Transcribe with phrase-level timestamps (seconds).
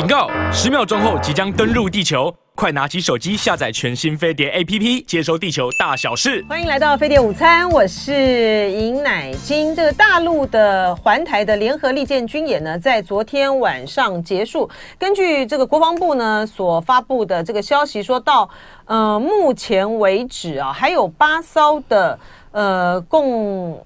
[0.00, 0.30] 警告！
[0.50, 6.42] 十秒钟后即将登陆地球，快拿起手机下载全新飞碟 APP，接收地球大小事。
[6.48, 9.76] 欢迎来到飞碟午餐，我是尹乃菁。
[9.76, 14.70] 这个大陆的环台的联合利剑军演呢，在昨天晚上结束。
[14.98, 18.48] 根据这个国防部呢所发布的这个消息，说到
[18.86, 22.18] 呃目前为止啊，还有八艘的
[22.52, 23.84] 呃共。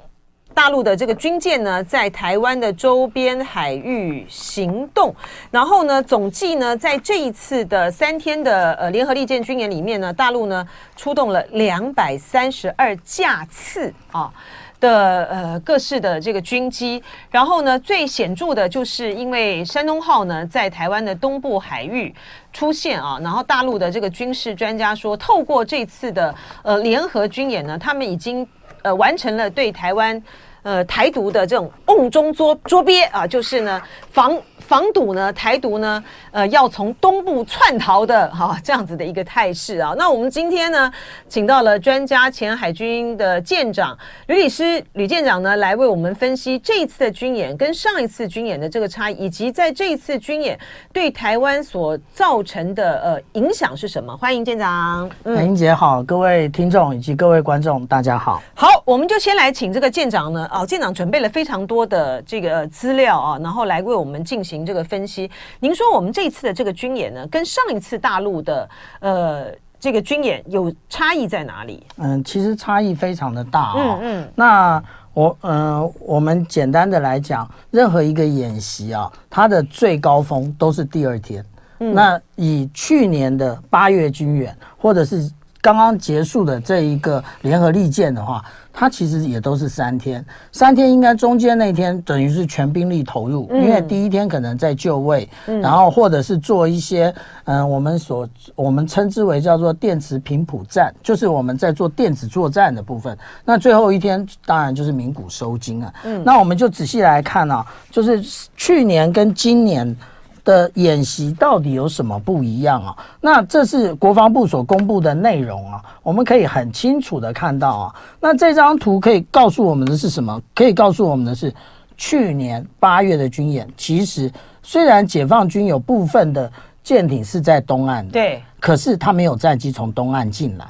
[0.54, 5.14] 大陆的这个军舰呢，在台湾的周边海域行动，
[5.50, 14.32] 然后呢，总计呢，在这一次的三天的呃联合利剑军演里面呢，大陆呢出动了两百三十二架次啊
[14.78, 22.14] 的呃各式的这个军机，然后呢，最显著的就是因为山东号呢在台湾的东部海域
[22.52, 28.46] 出现啊，然后大陆的这个军事专家说，透过这次的呃联合军演呢，他们已经。
[28.84, 30.22] 呃，完成了对台湾，
[30.64, 34.36] 呃，台独的这种瓮中捉捉鳖啊，就是呢防。
[34.66, 39.94] 防堵呢，台独呢，呃，要从东部窜逃的哈、这样子的一个态势啊。
[39.98, 40.90] 那我们今天呢，
[41.28, 43.94] 请到了专家前海军的舰长
[44.26, 50.58] 吕礼诗吕舰长呢，来为我们分析这一次的军演跟上一次军演的这个差异，以及在这一次军演
[50.94, 54.16] 对台湾所造成的呃影响是什么？
[54.16, 55.10] 欢迎舰长。
[55.24, 58.42] 嗯，海英姐好，各位听众以及各位观众，大家好。
[58.54, 64.64] 好，我们就先来请这个舰长呢，哦，舰长准备了非常多的这个资料啊，然后来为我们进行。
[64.64, 68.68] 这个分析，您说我们这一次的这个军演呢，跟上一次大陆的
[69.00, 69.46] 呃
[69.80, 71.84] 这个军演有差异在哪里？
[71.96, 73.98] 嗯，其实差异非常的大哦。
[74.00, 74.32] 嗯嗯。
[74.34, 74.82] 那
[75.12, 81.44] 我嗯、呃，我们简单的来讲，任何一个演习啊，它的最高峰都是第二天。
[81.80, 81.92] 嗯。
[81.92, 85.28] 那以去年的八月军演，或者是
[85.64, 90.22] 刚刚结束的这一个联合利剑的话，它其实也都是三天。
[90.52, 103.16] 三天应该中间那天等于是全兵力投入，因为第一天可能在就位，然后或者是做一些嗯，我们所我们称之为叫做电磁频谱战，就是我们在做电子作战的部分。
[103.42, 105.90] 那最后一天当然就是鸣鼓收金啊。
[106.04, 108.22] 嗯，那我们就仔细来看啊，就是
[108.54, 109.96] 去年跟今年。
[110.44, 112.96] 的演习到底有什么不一样啊？
[113.20, 117.94] 那这是国防部所公布的内容啊，我们可以很清楚的看到啊。
[118.20, 120.40] 那这张图可以告诉我们的是什么？
[120.54, 121.52] 可以告诉我们的是，
[121.96, 124.30] 去年八月的军演，其实
[124.62, 130.66] 虽然解放军有部分的舰艇是在东岸的，对，可是他没有战机从东岸进来，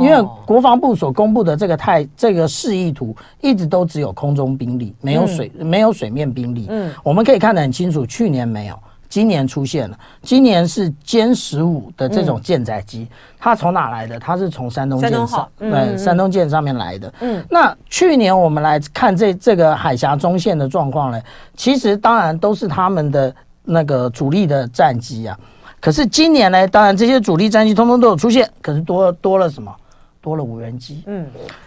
[0.00, 6.66] 因为国防部所公布的这个态这个示意图，一直都只有空中兵力，没有水没有水面兵力。
[6.68, 8.78] 嗯，我们可以看得很清楚，去年没有。
[9.14, 13.06] 今年出现了，今年是歼十五的这种舰载机，
[13.38, 14.18] 它从哪来的？
[14.18, 17.14] 它是从山东舰上，对，山东舰上面来的。
[17.20, 21.22] 嗯，那去年我们来看这这个海峡中线的状况呢，
[21.56, 23.32] 其实当然都是他们的
[23.62, 25.38] 那个主力的战机啊。
[25.78, 29.72] 可是今年呢，当然这些主力战机通通都有出现，可是多多了什么？
[30.20, 31.04] 多了无人机。
[31.06, 31.24] 嗯，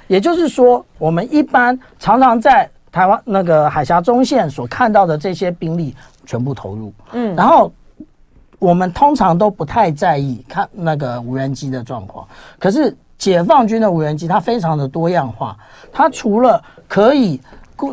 [0.08, 5.96] 也就是说，我们一般常常在台湾那个海峡中线所看到的这些兵力。
[6.28, 7.72] 全部投入，嗯，然后
[8.60, 12.28] 我们通常都不太在意看那个无人机的状况，
[12.60, 15.58] 可是解放军的无人机它非常的多样化，
[15.92, 17.42] 它除了可以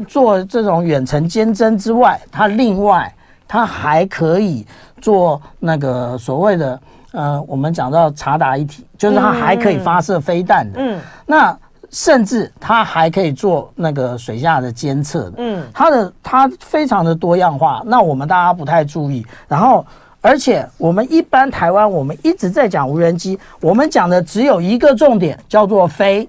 [0.09, 3.11] 做这种远程监侦之外，它另外
[3.47, 4.67] 它还可以
[5.01, 6.81] 做那个所谓的
[7.13, 11.57] 呃，我们讲到察打一体，就是它还可以发射飞弹的，嗯，那。
[11.95, 17.81] 甚至它还可以做那个水下的监测的，嗯，它的它非常的多样化。
[17.87, 19.87] 那我们大家不太注意，然后
[20.21, 26.29] 而且我们一般台湾我们一直在讲无人机，我们讲的只有一个重点叫做飞，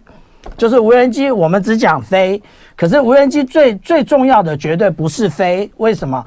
[0.55, 2.39] 就是无人机我们只讲飞，
[2.77, 6.23] 可是无人机最最重要的绝对不是飞，为什么？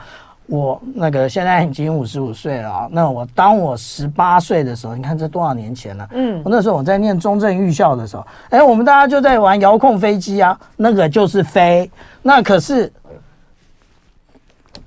[0.48, 6.08] 我那个现在已经五十五岁了啊，那我当我十八岁的时候，你看这多少年前了？
[6.12, 11.90] 嗯，我那时候我在念中正预校的时候，哎，我们大家就在玩遥控飞机啊，那个就是飞。
[12.22, 12.90] 那可是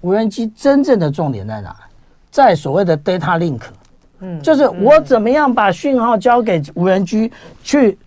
[0.02, 1.76] 无人机真正的重点在哪？
[2.32, 3.62] 在所谓的 data link，
[4.22, 7.32] 嗯，就是我怎么样把讯号交给无人机
[7.64, 7.98] 去。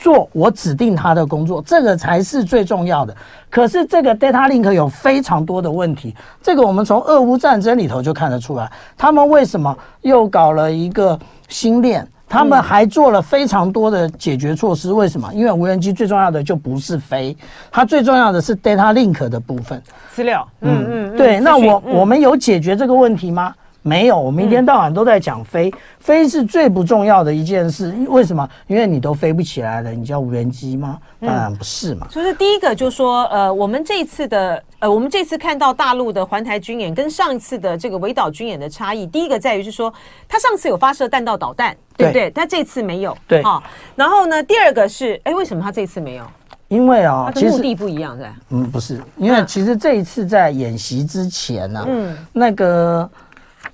[0.00, 3.14] 做我指定他的工作，这个才是最重要的。
[3.50, 8.70] 可是这个 data link 有非常多的问题，这个我们从俄乌战争里头就看得出来。
[8.96, 11.18] 他们为什么又搞了一个
[11.48, 12.06] 新链？
[12.26, 14.92] 他们还做了非常多的解决措施。
[14.92, 15.28] 为什么？
[15.34, 17.36] 因为无人机最重要的就不是飞，
[17.70, 19.82] 它最重要的是 data link 的部分，
[20.14, 20.48] 资料。
[20.60, 21.40] 嗯嗯，对。
[21.40, 23.52] 那我我们有解决这个问题吗？
[23.82, 27.94] 没有，我们一天到晚都在讲飞，飞是最不重要的一件事。
[28.08, 28.46] 为什么？
[28.66, 30.98] 因为你都飞不起来了，你叫无人机吗？
[31.18, 32.06] 当然不是嘛。
[32.10, 39.92] 所以第一个就是说，呃，我们这一次的，呃，我们这次看到大陆的环台军演跟上一次的这个围岛军演的差异，第一个在于是说，
[40.28, 42.30] 他上次有发射弹道导弹，对不对？
[42.32, 43.16] 他这次没有。
[43.26, 43.62] 对啊。
[43.96, 46.24] 然后呢，第二个是，哎，为什么他这次没有？
[46.68, 48.36] 因为啊，其实目的不一样，是吧？
[48.50, 53.10] 嗯，不是，因为其实这一次在演习之前呢，嗯，那个。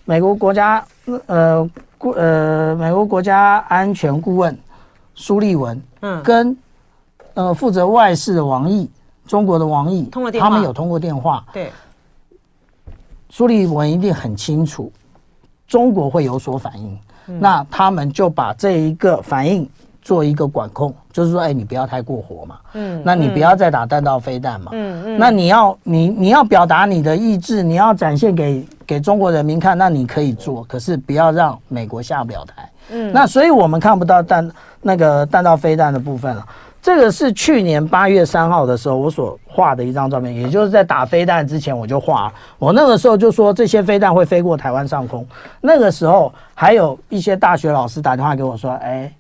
[0.07, 0.83] 美国国家
[1.27, 1.69] 呃
[1.99, 4.57] 顾呃美国国家安全顾问
[5.17, 6.57] 苏利文，嗯，跟
[7.35, 8.89] 呃负责外事的王毅，
[9.27, 11.45] 中国的王毅，通过电话，他们有通过电话。
[11.53, 11.73] 对，
[13.29, 14.93] 苏利文一定很清楚，
[15.67, 19.69] 中国会有所反应，嗯，那他们就把这一个反应
[20.07, 28.65] 做一个管控，就是说，哎，你不要太过火嘛，嗯，那你不要再打弹道飞弹嘛，嗯嗯，那你要你你要表达你的意志，你要展现给。
[28.87, 32.71] 给中国人民看，那你可以做，可是不要让美国下不了台。
[32.93, 34.49] 嗯，那所以我们看不到弹
[34.81, 36.47] 那个弹道飞弹的部分了。
[36.81, 42.33] 这个是去年八月三号的时候我所画的一张照片，也就是在打飞弹之前我就画。
[42.61, 45.27] 我那个时候就说这些飞弹会飞过台湾上空。
[45.61, 49.13] 那个时候还有一些大学老师打电话给我说：“哎，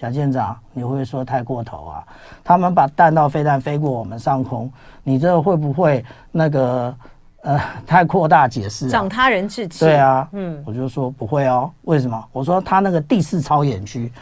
[0.00, 2.04] 小舰长，你会说太过头啊？
[2.42, 6.02] 他们把弹道飞弹飞过我们上空，你这个会不会
[6.32, 6.94] 那个？”
[7.42, 9.86] 呃，太扩大解释，长他人志气。
[9.86, 11.70] 对啊，嗯，我就说不会哦。
[11.84, 12.22] 为什么？
[12.32, 14.12] 我说他那个第四超演区，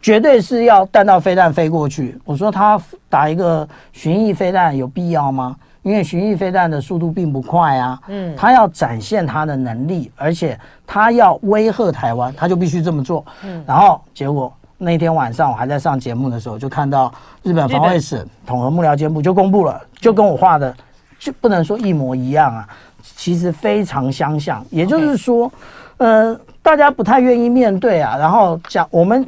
[0.00, 2.18] 绝对是要弹道飞弹飞过去。
[2.24, 2.80] 我说他
[3.10, 5.54] 打一个巡弋飞弹有必要吗？
[5.82, 8.00] 因为巡弋飞弹的速度并不快啊。
[8.06, 13.22] 嗯，他要展现他的能力，而且他要威吓台湾，他就必须这么做。
[13.44, 14.50] 嗯，然后结果
[14.82, 17.12] 那天晚上我还在上节目的时候，就看到
[17.44, 20.74] 日本防卫省统合幕僚监部就公布了，就跟我画的。
[21.20, 22.68] 就不能说一模一样啊，
[23.14, 24.64] 其实非常相像。
[24.70, 25.50] 也就是说
[25.98, 28.16] 呃，大家不太愿意面对啊。
[28.18, 29.24] 然后讲我们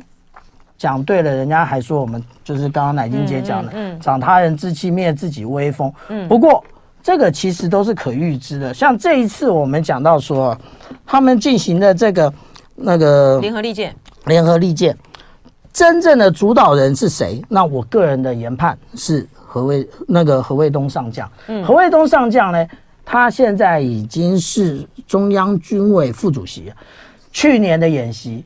[0.76, 5.92] 讲对了，人家还说我们就是刚刚乃金姐讲的，嗯，长他人志气，灭自己威风。
[6.08, 6.64] 嗯，不过
[7.00, 8.74] 这个其实都是可预知的。
[8.74, 10.58] 像这一次我们讲到说，
[11.06, 12.34] 他们进行的这个
[12.74, 14.98] 那个联合利剑，联合利剑，
[15.74, 17.44] 真正的主导人是谁？
[17.50, 19.28] 那我个人的研判是。
[19.54, 22.66] 何卫那个何卫东上将，嗯，何卫东上将呢？
[23.04, 26.72] 他现在已经是中央军委副主席，
[27.30, 28.44] 去年的演习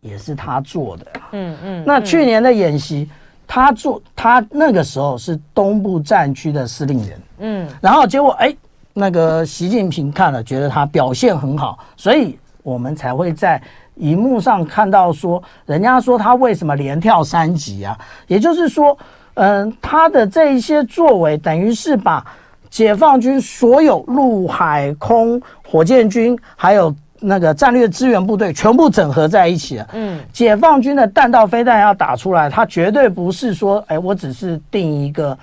[0.00, 1.84] 也是他做的，嗯嗯。
[1.86, 3.10] 那去年的演习，
[3.46, 7.68] 他做，他那个时候是东部战区的司令员，嗯。
[7.82, 8.56] 然后结果，哎，
[8.94, 13.62] 那个习近平看了，觉得他表现很好，所以我们才会在
[13.98, 17.98] 荧幕上看到说，人家说他为什么连跳三级啊？
[18.26, 18.96] 也就是说。
[19.40, 22.26] 嗯，他的这一些作为，等于是把
[22.68, 29.88] 解放军所有陆海空火箭军，还有那个战略支援部队全部整合在一起了。
[29.92, 35.38] 嗯，解放军的弹道飞弹要打出来，他绝对不是说，哎，我只是定一个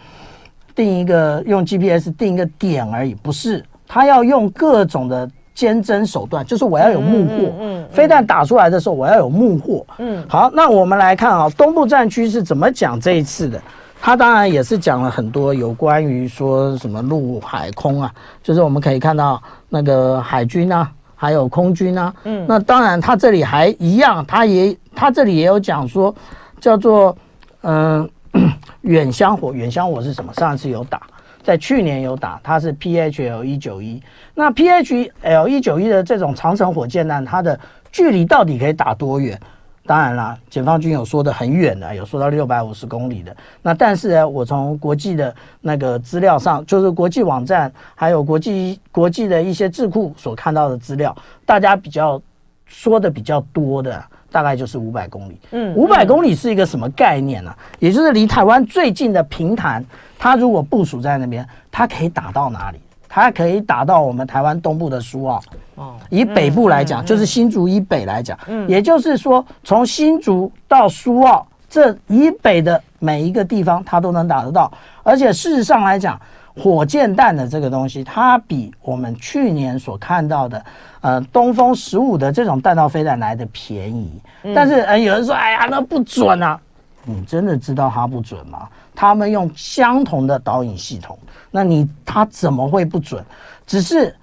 [0.76, 5.26] 定一个用 GPS 定一个点而已，不是，他要用各种的。
[5.56, 13.60] 监侦手段就是我要有目获，嗯，飞弹打出来的时候我要有目获，嗯，好，那我们来看啊，东部战区是怎么讲这一次的？
[14.02, 18.14] 他当然也是讲了很多有关于说什么陆海空啊，
[18.44, 26.14] 就是我们可以看到那个海军啊，还有空军啊，嗯，那当然他这里还一样，他也他这里也有讲说
[26.60, 27.18] 叫做
[27.62, 28.08] 嗯
[28.82, 30.32] 远香火，远香火是什么？
[30.34, 31.02] 上一次有打。
[31.46, 34.02] 在去年有打，它是 PHL 一九一。
[34.34, 37.58] 那 PHL 一九一的这种长城火箭弹，它的
[37.92, 39.40] 距离到底可以打多远？
[39.86, 43.38] 当然啦，解放军有说的很远的，有说到六百五十公里的。
[43.62, 51.16] 那但是呢，我从国际的那个资料上，就是国际网站还有国际国际的一些智库所看到的资料，
[51.46, 52.20] 大家比较
[52.66, 55.38] 说的比较多的，大概就是五百公里。
[55.52, 57.56] 嗯，五百公里是一个什么概念呢？
[57.78, 59.86] 也就是离台湾最近的平潭。
[60.18, 62.80] 他如果部署在那边，它可以打到哪里？
[63.08, 65.42] 它可以打到我们台湾东部的苏澳。
[65.76, 74.72] 哦，以北部来讲，就是新竹以北来讲，嗯，也就是说，从新竹到苏澳这以北的每一个地方，它都能打得到。
[75.04, 76.20] 而且事实上来讲，
[76.58, 80.66] 火箭弹的这个东西，它比我们去年所看到的，
[81.02, 84.22] 呃，东风十五的这种弹道飞弹来的便宜。
[84.56, 86.60] 但是，呃，有人说，哎呀，那不准啊！
[87.04, 88.68] 你真的知道它不准吗？
[88.96, 91.18] 他们用相同的导引系统，
[91.52, 93.24] 那你他怎么会不准？
[93.68, 94.16] 只是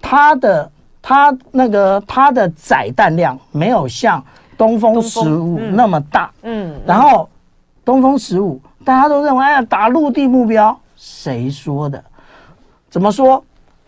[0.00, 0.70] 它的
[1.02, 4.24] 它那个它的载弹量没有像
[4.56, 6.30] 东风十五那么大。
[6.42, 7.28] 嗯，嗯，然后
[7.84, 12.02] 东风十五大家都认为哎呀打陆地目标，谁说的？
[12.88, 13.42] 怎么说？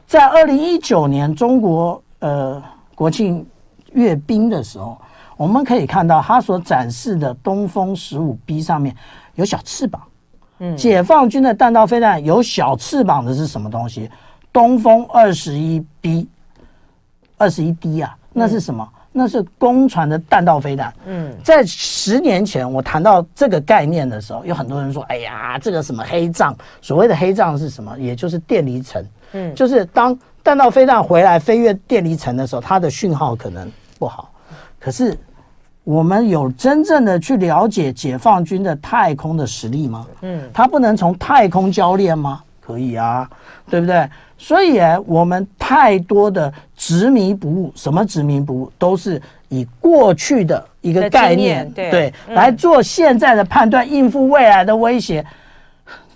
[0.07, 2.63] 在二零一九年，中国呃
[2.95, 3.47] 国庆
[3.93, 4.97] 阅兵的时候，
[5.37, 8.97] 我们可以看到它所展示的东风十五 B 上面
[9.35, 10.01] 有小翅膀。
[10.59, 14.11] 嗯，解放军的弹道飞弹有小翅膀的是什么东西？
[14.53, 16.27] 东风二十一 B，
[17.37, 18.89] 二十一 D 啊，那是什么？
[18.93, 20.93] 嗯、那是公船的弹道飞弹。
[21.05, 26.57] 嗯，在十年前我谈到这个概念的时候，有很多人说：“哎呀，这个什么黑障？
[26.81, 27.99] 所谓的黑障是什么？
[27.99, 29.05] 也就是电离层。
[29.33, 34.31] 嗯，就是当弹道飞弹回来飞越电离层的时候，它的讯号可能不好。
[34.79, 35.19] 可是
[35.87, 40.05] 我们有真正的去了解解放军的太空的实力吗？
[40.23, 42.43] 嗯，他不能从太空交练吗？
[42.61, 43.31] 可以啊，
[43.71, 44.05] 对不对？
[44.37, 55.25] 所以，我们太多的执迷不悟，什么执迷不悟，都是以过去的一个概念，对，对嗯、来做现在的判断，应付未来的威胁，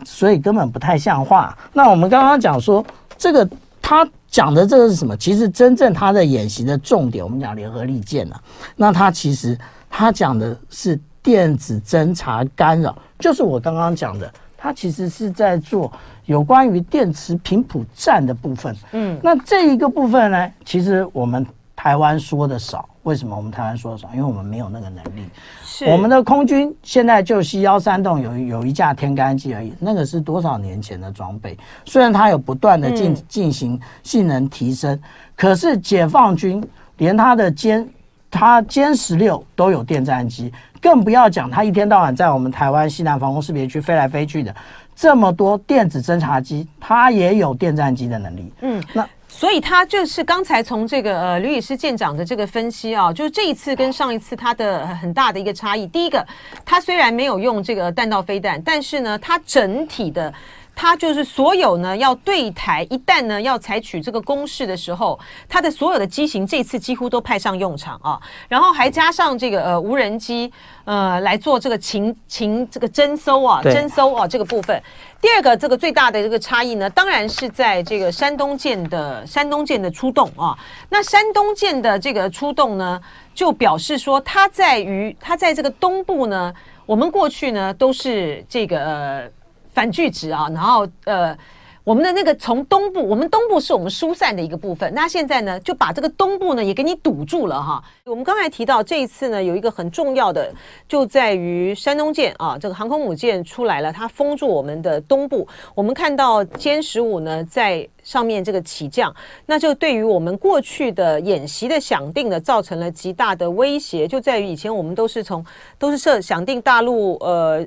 [0.04, 1.56] 所以根本不太像话。
[1.72, 2.84] 那我们刚刚讲说，
[3.16, 3.48] 这个
[3.82, 5.16] 他讲的这个是什么？
[5.16, 8.40] 其实真正他的演习的重点，我们讲联合利剑啊，
[8.76, 9.58] 那他其实
[9.88, 14.30] 他讲的是电子侦察干扰，就是我刚刚讲的。
[14.62, 15.90] 他其实是在做
[16.26, 22.86] 有关于电磁频谱战的部分，嗯，那这一个部分呢，其实我们台湾说的少。
[23.02, 24.08] 为什么我们台湾说的少？
[24.12, 25.24] 因为我们没有那个能力。
[25.64, 31.56] 是我们的空军现在就西幺三栋有有一架天干机而已，那个是多少年前的装备？
[31.84, 35.00] 虽然它有不断的进进行性能提升，
[35.34, 36.62] 可是解放军
[36.98, 37.86] 连它的歼，
[38.30, 40.52] 它歼十六都有电战机。
[40.82, 44.54] 更不要讲，他一天到晚在我们台湾西南防空识别区飞来飞去的
[44.96, 48.50] 这么多电子侦察机，它也有电战机的能力。
[48.62, 55.86] 嗯，那所以他就是刚才从这个呃吕医师舰长的这个分析啊，就是这一次跟上一次他的很大的一个差异。
[55.86, 56.26] 第一个，
[56.64, 60.32] 他虽然没有用这个弹道飞弹，但是呢，它整体的。
[60.72, 68.18] 它就是所有呢，要对台，一旦呢要采取这个攻势的时候，它的所有的机型这次几乎都派上用场啊，
[68.48, 70.50] 然后还加上这个呃无人机
[70.86, 74.82] 呃来做这个情情这个侦搜啊侦搜啊这个部分。
[75.20, 80.58] 第二个这个最大的这个差异呢，当然是在这个山东舰的山东舰的出动啊。
[80.88, 83.00] 那山东舰的这个出动呢，
[83.34, 86.52] 就表示说它在于它在这个东部呢，
[86.86, 89.30] 我们过去呢都是这个。
[89.72, 91.34] 反拒值啊，然后呃，
[91.82, 97.82] 我们的那个从东部，我们东部是我们疏散的一个部分，那现在呢就把这个东部呢也给你堵住了哈。
[98.04, 100.52] 我们刚才提到这一次呢有一个很重要的，
[100.86, 105.48] 就在于山东舰啊，这个航空母舰出来了，它封住我们的东部。
[105.74, 109.14] 我们看到歼十五呢在上面这个起降，
[109.46, 115.44] 那就对于我们过去的演习的想定呢造成了极大的威胁，就在于以前我们都是从
[115.78, 117.66] 都是设想定大陆呃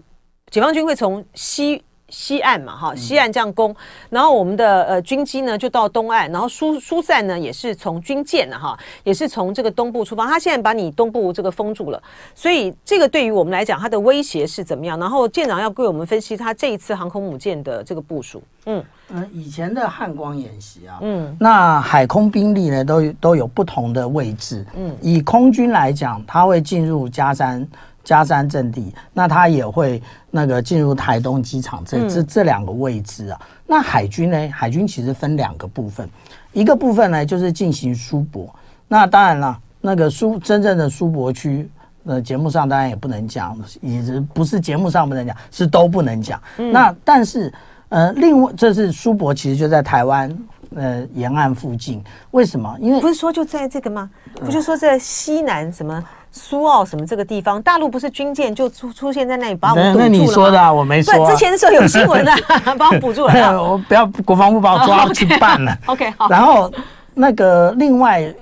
[0.51, 1.83] 解放军会从西。
[2.13, 3.75] 西岸嘛，哈，西岸这样攻，
[4.11, 10.27] 然后我们的呃军机呢就到东岸，然后疏疏散呢也是从军舰呢，哈，也是从这个东部出发。
[10.27, 12.01] 他现在把你东部这个封住了，
[12.35, 14.99] 所以这个对于我们来讲，它的威胁是怎么样？
[14.99, 18.43] 然后舰长要给我们分析他这一次航空母舰的这个部署。
[18.67, 24.63] 嗯嗯，以前的汉光演习啊，嗯，那海空兵力呢都都有不同的位置。
[24.75, 27.67] 嗯，以空军来讲，它会进入加山。
[28.03, 33.39] 佳山阵地，那他也会那个进入台东机场这这这两个位置啊。
[33.65, 34.49] 那海军呢？
[34.49, 36.07] 海军其实分两个部分，
[36.51, 38.53] 一个部分呢就是进行苏博。
[38.87, 41.67] 那当然了，那个苏真正的苏博区，
[42.03, 46.39] 呃，节目上当然也不能讲，也是不是节目上不能讲，是都不能讲。
[46.57, 47.51] 那但是
[47.89, 50.37] 呃，另外这是苏博，其实就在台湾
[50.75, 52.03] 呃沿岸附近。
[52.31, 52.77] 为什么？
[52.79, 54.09] 因为不是说就在这个吗？
[54.35, 56.03] 不就说在西南什么？
[56.35, 60.11] 苏澳什么这个地方，大陆不是军舰就出出现在那里把我们堵住了吗？
[60.11, 61.31] 那你说的啊，我没说、啊。
[61.31, 63.33] 之前的时候有新闻的、啊， 把我堵住了。
[63.63, 65.77] 我不要国防部把我抓去办了。
[65.85, 66.27] OK，好。
[66.29, 66.73] 然后
[67.13, 68.33] 那个另外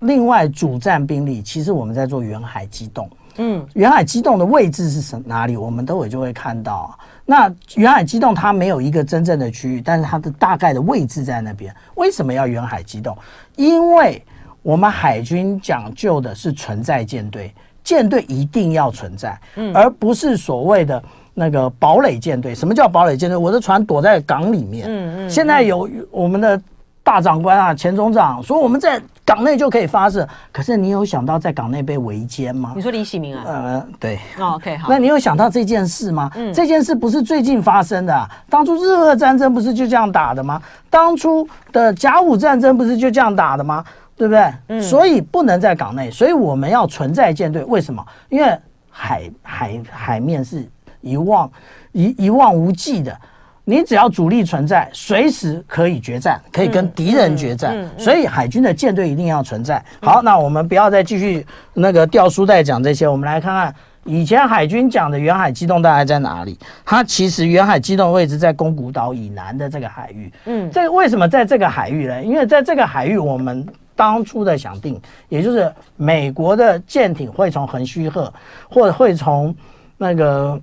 [0.00, 3.08] 另外主战兵力，其实我们在做远海机动。
[3.38, 5.56] 嗯，远海机动的位置是什哪里？
[5.56, 6.90] 我们都会就会看到、啊。
[7.24, 11.74] 那远海机动它没有一个真正的区域，但是它的大概的位置在那边。
[11.94, 13.16] 为什么要远海机动？
[13.56, 14.22] 因为
[14.68, 22.54] 我们海军讲究的是存在舰队，舰队一定要存在，嗯，而不是所谓的那个堡垒舰队。
[22.54, 23.36] 什么叫堡垒舰队？
[23.38, 25.30] 我的船躲在港里面，嗯嗯。
[25.30, 26.60] 现在有我们的
[27.02, 32.74] 大长官啊，前总长说我们在港内就可以发射，可是你有想到在港内被围歼吗？
[32.76, 33.44] 你说李喜明啊？
[33.46, 34.16] 呃，对。
[34.38, 34.88] 哦，OK，好。
[34.90, 36.30] 那你有想到这件事吗？
[36.34, 40.60] 嗯，这件事不是最近发生的啊，当初日俄战争不是就这样打的吗？
[40.90, 43.82] 当初的甲午战争不是就这样打的吗？
[44.18, 44.52] 对不对？
[44.66, 47.62] 嗯，所以不能在港内，所以我们要存在舰队。
[47.64, 48.04] 为什么？
[48.28, 48.58] 因为
[48.90, 50.68] 海海海面是
[51.00, 51.48] 一望
[51.92, 53.16] 一一望无际的，
[53.64, 57.76] 你只要主力存在，随时可以决战，可以跟敌人决战。
[57.96, 59.80] 所以海军的舰队一定要存在。
[60.02, 66.58] 好，那我们不要再继续那个掉书袋讲这些，我们来看看以前海军讲的远海机动大概在哪里？
[66.84, 70.32] 它其实远海机动位置在宫古岛以南的这个海域。
[70.46, 72.24] 嗯，这为什么在这个海域呢？
[72.24, 73.66] 因为在这个海域，我们
[73.98, 78.32] 当初的想定，也就是美国的舰艇会从横须贺，
[78.70, 79.52] 或者会从
[79.98, 80.58] 那个。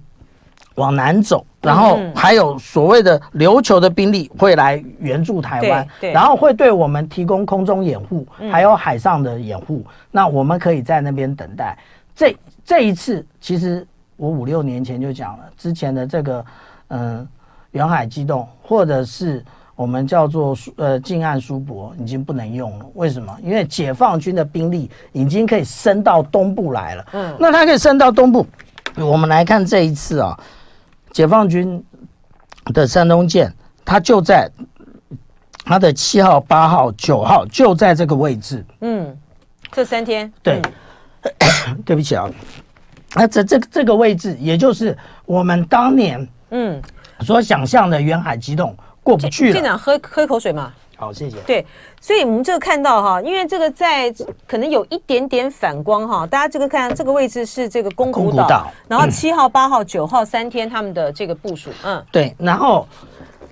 [0.76, 9.86] 往南走，然后还有所谓的琉球的兵力会来援助台湾，然后会对我们提供空中掩护，还有海上的掩护。
[10.12, 11.78] 那我们可以在那边等待。
[12.14, 13.88] 这这一次，其实
[14.18, 16.46] 我五六年前就讲了，之前的这个
[16.90, 17.26] 嗯
[17.72, 19.42] 远海机动，或者是
[19.76, 22.86] 我们叫做呃近岸苏泊，已经不能用了。
[22.94, 23.38] 为什么？
[23.44, 27.06] 因为解放军的兵力已经可以升到东部来了。
[27.12, 28.46] 嗯，那它可以升到东部。
[28.98, 30.40] 我们来看这一次啊。
[31.12, 31.82] 解放军
[32.74, 33.50] 的山东舰，
[33.86, 34.52] 它就在
[35.64, 38.66] 它的七号、八号、九号，就在这个位置。
[38.82, 39.18] 嗯，
[39.72, 40.30] 这三天。
[40.44, 40.62] 对，
[41.70, 42.30] 嗯、 对不起啊，
[43.16, 46.82] 那这这这个位置，也就是我们当年嗯
[47.22, 49.54] 所想象的远海机动过不去了。
[49.54, 50.74] 舰长喝喝一口水嘛。
[50.98, 51.38] 好，谢谢。
[51.46, 51.66] 对，
[52.00, 54.10] 所以我们这个看到哈，因为这个在
[54.48, 62.88] 可能有一点点反光哈，大家这个看这个位置是这个宫古岛，然后七号、八号、九号三天他们的这个部署，嗯，对，然后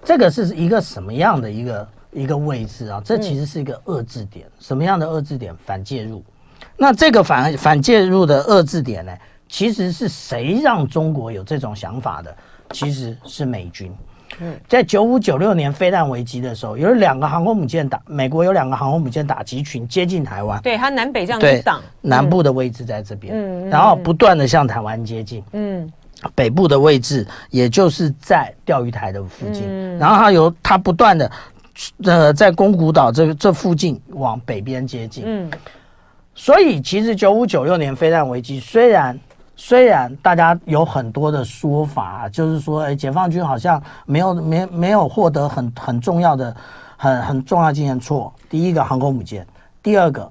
[0.06, 3.02] 这个是一个什么样的一个一个位置啊？
[3.04, 5.54] 这其实是一个遏制点，什么样的遏制点？
[5.66, 6.24] 反介入。
[6.78, 9.12] 那这个反反介入的遏制点呢，
[9.50, 12.34] 其实是谁让中国有这种想法的？
[12.72, 13.94] 其实是美军。
[14.40, 25.92] 嗯，在九五九六年飞弹危机的时候，有两个航空母舰打美国，有两个航空母舰打击群接近台湾，对，它南北这样子挡，南部的位置在这边，嗯，然后不断的向台湾接近，嗯，
[26.36, 31.32] 北部的位置也就是在钓鱼台的附近，嗯，然后它由它不断的
[32.04, 35.52] 呃在宫古岛这这附近往北边接近，嗯，
[36.36, 39.20] 所以其实九五九六年飞弹危机虽然。
[39.66, 46.54] 虽然大家有很多的说法，就是说，哎，解放军好像没有没没有获得很很重要的
[46.98, 47.98] 很很重要经验。
[47.98, 49.48] 错，第一个航空母舰，
[49.82, 50.30] 第二个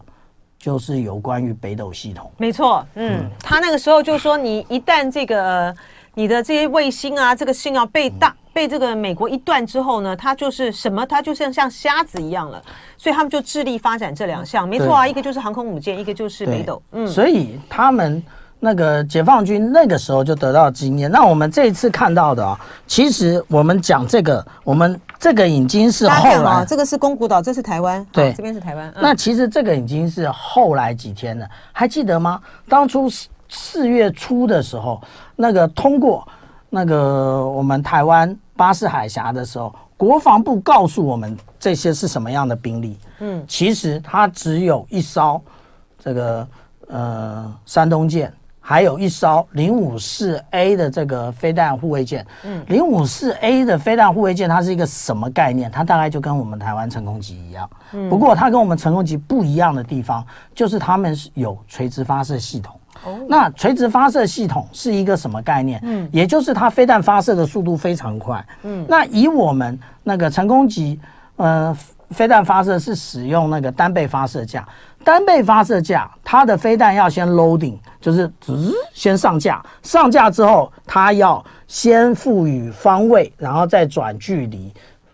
[0.58, 2.30] 就是有关于北斗系统。
[2.36, 5.74] 没错，嗯，嗯他那个时候就说，你一旦这个
[6.12, 11.06] 你的这些卫星啊，这个信号被大被这个美国一断之后呢，它就是什么？
[11.06, 12.62] 它就像像瞎子一样了。
[12.98, 14.68] 所以他们就致力发展这两项。
[14.68, 16.82] 没错啊，一个就是航空母舰，一个就是北斗。
[16.90, 18.22] 嗯，所以他们。
[18.64, 21.10] 那个解放军那个时候就得到经验。
[21.10, 28.94] 那我们这一次看到的啊，其实我们讲这个，我们这个已经是后来，这个是宫古岛，这是台湾，对，这边是台湾。
[29.00, 32.40] 那其实这个已经是后来几天了，还记得吗？
[32.68, 35.02] 当初四四月初的时候，
[35.34, 36.24] 那个通过
[36.70, 42.96] 那个我们台湾巴士海峡的时候，国防部告诉我们这些是什么样的兵力。
[43.18, 45.42] 嗯，其实它只有一艘
[45.98, 46.46] 这个
[46.86, 48.32] 呃山东舰。
[48.64, 55.68] 还有一艘零五四 A 的这个飞弹护卫舰，嗯，零五四 A 的飞弹护卫舰，它是一个什么概念？
[55.68, 62.74] 它大概就跟我们台湾成功级一样，嗯，不过它跟我们成功级不一样的地方，就是它们是有垂直发射系统。
[63.04, 65.80] 哦，那垂直发射系统是一个什么概念？
[65.82, 68.44] 嗯，也就是它飞弹发射的速度非常快。
[68.62, 71.00] 嗯，那以我们那个成功级，
[71.34, 71.76] 呃，
[72.10, 74.64] 飞弹发射是使用那个单倍发射架。
[75.04, 84.72] 单倍发射架，它的飞弹要先 loading，就是直先上架，上架之后，它要先赋予方位，然后再转距离，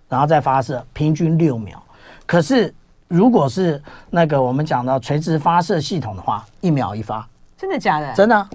[0.08, 1.82] 然后再发射，平均六秒。
[2.26, 2.72] 可是
[3.08, 7.26] 如果是那个我们讲到垂直发射系统的话，一秒一发。
[7.56, 8.12] 真的假的？
[8.12, 8.48] 真的。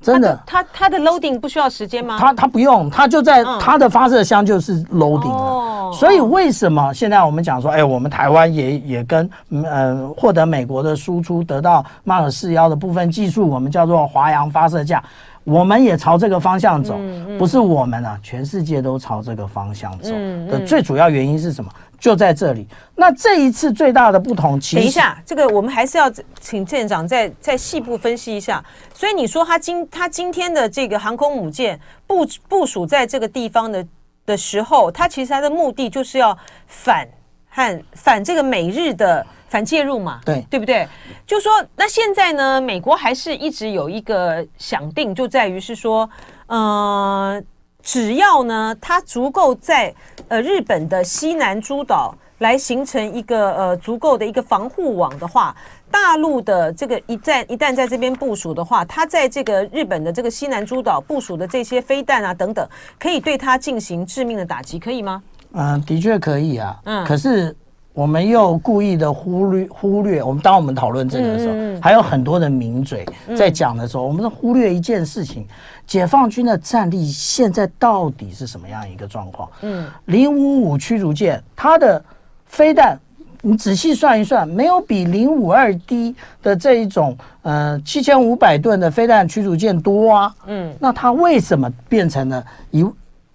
[0.00, 2.16] 真的，它它的 loading 不需要时间吗？
[2.20, 5.36] 它它不用，它就在它的发射箱就是 loading 了。
[5.36, 9.28] 哦，所以为什么现在我们讲说，哎，我们台湾也也跟
[9.64, 15.02] 呃获得美国的输出，得到马尔四幺的部分技术，我们叫做华阳发射架，
[15.42, 16.96] 我们也朝这个方向走。
[17.36, 20.12] 不是我们啊，全世界都朝这个方向走
[20.48, 21.70] 的最主要原因是什么？
[21.98, 22.66] 就在这里。
[22.94, 28.64] 那这一次最大的不同，其实等一下，这个我们还是要请舰长再再细部分析一下。
[28.94, 33.86] 所以你说他今他今天的这个航空母舰部部署在这个地方的
[34.26, 37.08] 的时候，他其实他的目的就是要反
[37.48, 40.20] 和反这个美日的反介入嘛？
[40.24, 40.86] 对，对不对？
[41.26, 46.08] 就说那现在呢，美国还是一直有一个想定，就在于是说，
[46.46, 47.42] 嗯、呃。
[47.88, 49.94] 只要呢，它足够在
[50.28, 55.56] 呃日本的西南诸岛来形成一个呃足够的一个防护网的话，
[55.90, 65.22] 大陆的这个一旦一旦在这边部署的话，它在这个日本的这个西南诸岛部署的这些飞弹啊等等，可以对它进行致命的打击，可以吗？
[65.54, 66.78] 嗯，的确可以啊。
[66.84, 67.56] 嗯，可是
[67.94, 75.48] 我们又故意的忽略忽略，我们当我们讨论这个的时候，还有很多的名嘴在讲的时候，嗯、我们都忽略一件事情：
[75.88, 79.50] 解放军的战力现在到底是什么样一个状况？
[79.62, 82.04] 嗯，零五五驱逐舰它的
[82.46, 82.96] 飞弹，
[83.42, 90.34] 你仔细算一算，没有比零五二 D 的这一种呃七千五百吨的飞弹驱逐舰多啊。
[90.46, 92.86] 嗯，那它为什么变成了一？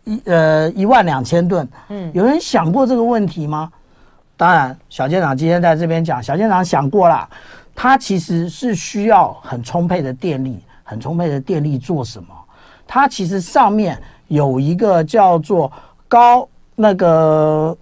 [0.06, 3.72] 一呃一万两千吨，嗯，有人想过这个问题吗？
[4.36, 7.26] 当然，小舰长今天在这边讲，小舰长想过了，
[7.74, 12.36] 它其实是需要很充沛的电力，很充沛的电力做什么？
[12.93, 15.71] 它其实上面有一个叫做
[16.08, 17.75] 高那个。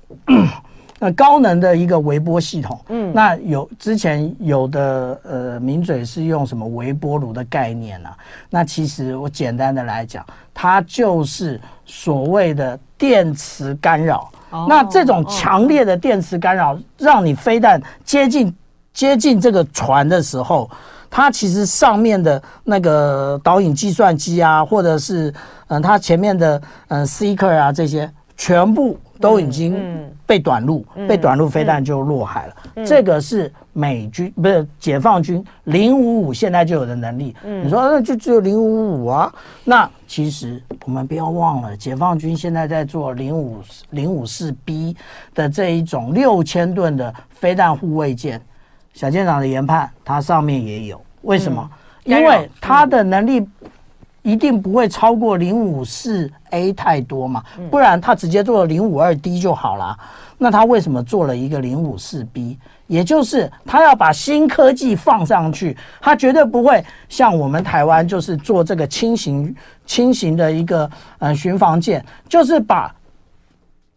[0.97, 8.15] 那 高能的一个微波系统，嗯，那有之前有的呃名嘴是用什么微波炉的概念啊？
[8.49, 14.31] 那其实我简单的来讲，它就是所谓的电磁干扰。
[14.51, 18.55] 哦、那这种强烈的电磁干扰，让你飞弹接近
[18.93, 20.69] 接近这个船的时候，
[21.11, 25.29] 它其实上面的那个导引计算机啊，或者是
[25.67, 28.97] 嗯、呃，它前面的嗯 Seeker 啊这些全部。
[29.21, 32.55] 都已经被短路，嗯嗯、被短路飞弹就落海了。
[32.77, 37.35] 嗯、这个是美军不是解放军零五五现在就有的能力。
[37.43, 39.31] 嗯、你说那就只有零五五啊？
[39.63, 43.59] 那其实我们不要忘了，解放军现在在做零五
[43.91, 44.97] 零五四 B
[45.35, 48.41] 的这一种六千吨的飞弹护卫舰。
[48.93, 51.01] 小舰长的研判，它上面也有。
[51.21, 51.69] 为什么？
[52.05, 53.47] 嗯、因为它的能力。
[54.23, 59.97] 一定不会超过零五四 A 太多嘛，不然他直接做了零五二 D 就好了。
[60.37, 62.59] 那他为什么做了一个零五四 B？
[62.85, 69.55] 也就是他要把新科技放上去，他绝对不会像我们台湾就是做这个轻型
[69.87, 72.93] 轻型的一个呃巡防舰，就是把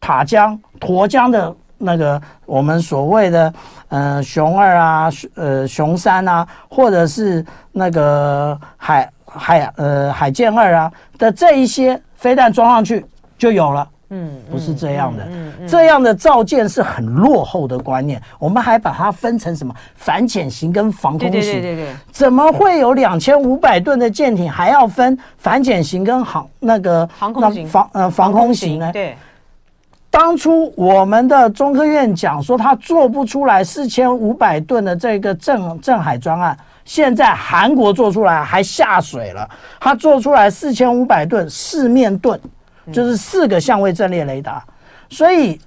[0.01, 3.55] 塔江沱江的那个我们所谓的
[3.89, 9.11] 呃熊二啊呃熊三啊，或者是那个海。
[9.37, 13.05] 海呃海剑二啊的这一些飞弹装上去
[13.37, 18.23] 就有了，嗯，不是这样的，嗯嗯，这样的造舰是很落后的观念。
[18.39, 19.75] 我们还把它分成什么？
[19.97, 27.67] 反潜型跟防空型，对对对对，怎么会有两千五百吨的舰艇还要分反潜型跟航那个航空型。
[27.67, 28.93] 防呃防空型呢？
[28.93, 29.17] 对，
[30.15, 36.57] 当初我们的中科院讲说他做不出来四千五百吨的这个镇镇海专案。
[36.85, 39.49] 现在韩国做出来还下水了，
[39.81, 42.39] 他做出来四千五百吨四面盾，
[42.93, 44.63] 就是四个相位阵列雷达，
[45.09, 45.61] 所以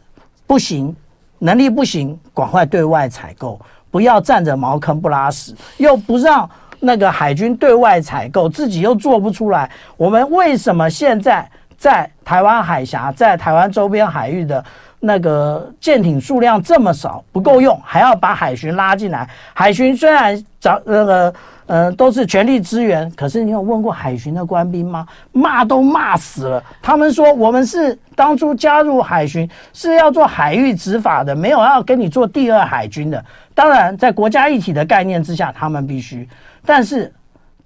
[0.45, 0.95] 不行，
[1.39, 3.59] 能力不行，赶快对外采购，
[3.91, 9.69] 不要占着茅坑不拉屎，又不让那个海军对外采购，自己又做不出来。
[9.97, 14.63] 我们为什么现在在台湾海峡，在台湾周边海域的？
[14.99, 19.29] 那个舰艇数量这么少，不够用，还要把海巡拉进来。
[19.53, 21.33] 海巡虽然找那个
[21.67, 25.05] 呃都是全力支援，可是你有问过海巡的官兵吗？
[25.31, 26.63] 骂都骂死了。
[26.81, 33.23] 他们说我们是当初加入海巡是要做海域执法的，没有要跟你做第二海军的。
[33.53, 36.27] 当然，在国家一体的概念之下，他们必须，
[36.65, 37.13] 但是。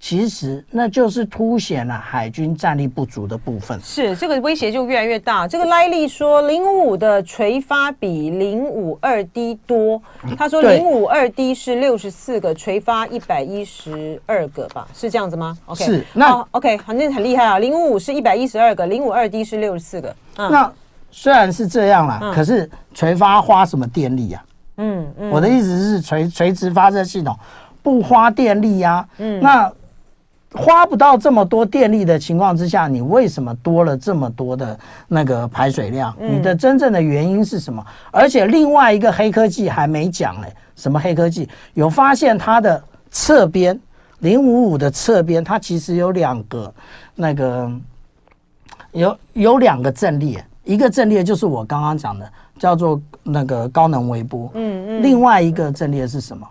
[0.04, 3.80] 其实那就是凸显了海军战力不足的部分。
[3.80, 5.46] 是这个威胁就越来越大。
[5.46, 10.02] 这个莱利说，零五五的垂发比零五二 D 多。
[10.36, 14.88] 他说零五二 D 是六十四个，垂发一百一十二个吧？
[14.92, 17.60] 是这样子吗？OK，是那、oh, OK，反正很厉害啊。
[17.60, 20.12] 零五五是一百一十二个，零五二 D 是六十四个。
[20.36, 20.72] 嗯、那
[21.12, 24.44] 虽然是这样啦，嗯、可是垂发花什么电力啊？
[24.78, 27.38] 嗯嗯，我的意思是垂垂直发射系统
[27.84, 29.08] 不花电力呀、啊。
[29.18, 29.72] 嗯，那。
[30.54, 36.14] 花不到这么多电力的情况之下，你为什么多了这么多的那个排水量？
[36.18, 37.84] 你的真正的原因是什么？
[38.10, 41.48] 而且另外一个黑科技还没讲嘞，什么黑科技？
[41.74, 43.78] 有发现它的侧边
[44.18, 46.74] 零五五的侧边，它其实有两个
[47.14, 47.72] 那个
[48.92, 54.50] 有有两个阵列，一个阵列就是我刚刚讲的，叫做那个高能微波。
[54.54, 55.02] 嗯嗯。
[55.02, 56.46] 另外一个阵列是什么？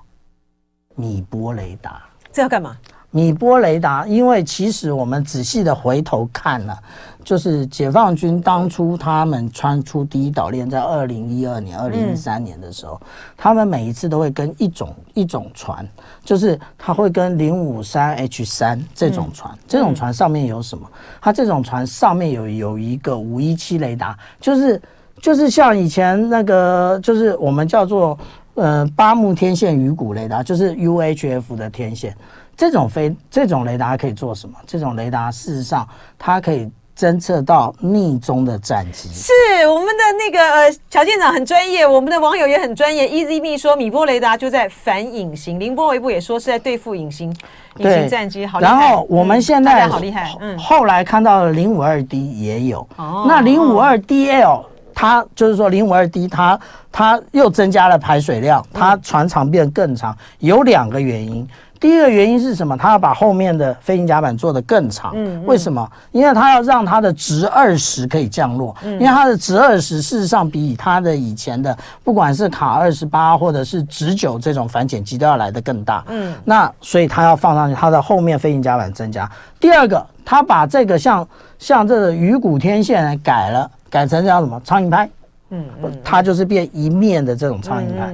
[0.95, 2.01] 米波雷达。
[2.31, 2.75] 这要干嘛？
[3.11, 6.77] 米波雷达，因为其实我们仔细的回头看了，
[7.25, 12.99] 就是解放军当初他们穿出第一岛链，在二零一二年、二零一三年的时候，
[13.35, 15.85] 他们每一次都会跟一种一种船，
[16.23, 20.89] 就是他会跟零五三 H 三这种船，这种船上面有什么？
[21.21, 24.81] 它这种船上面有有一个五一七雷达，就是
[25.21, 28.17] 就是像以前那个，就是我们叫做
[28.55, 32.15] 呃八目天线鱼骨雷达，就是 UHF 的天线，
[32.55, 34.55] 这种飞这种雷达可以做什么？
[34.67, 35.87] 这种雷达事实上
[36.17, 36.69] 它可以。
[36.93, 39.31] 侦测到逆中的战机，是
[39.67, 43.07] 我们的那个呃，乔舰长很专业，我们的网友也很专业。
[43.07, 47.35] EZB 说米波雷达就在反隐形，凌波微步也说是在对付隐形
[47.77, 48.71] 隐形战机，好厉害。
[48.71, 56.59] 然后我们现在、嗯、好厉害，嗯，后来看到了零五二 D 也有，哦、那零五二 DL 它就是说零五二 D 它
[56.91, 61.47] 它又增加了排水量，它船长变更长，有两个原因。
[61.81, 62.77] 第一个原因是什么？
[62.77, 65.13] 它要把后面的飞行甲板做得更长。
[65.15, 65.91] 嗯，为什么？
[66.11, 68.75] 因为它要让它的直二十可以降落。
[68.83, 76.03] 嗯，因为它的直二十事实上比它的以前的不管是卡二十八或者是直九这种反潜机都要来得更大。
[76.09, 79.27] 嗯，那所以它要放上去，它的后面飞行甲板增加。
[79.59, 84.61] 第二个，它把这个像像这个鱼骨天线改了，改成叫什么？
[84.63, 85.09] 苍蝇拍。
[85.49, 85.65] 嗯，
[86.03, 88.13] 它就是变一面的这种苍蝇拍。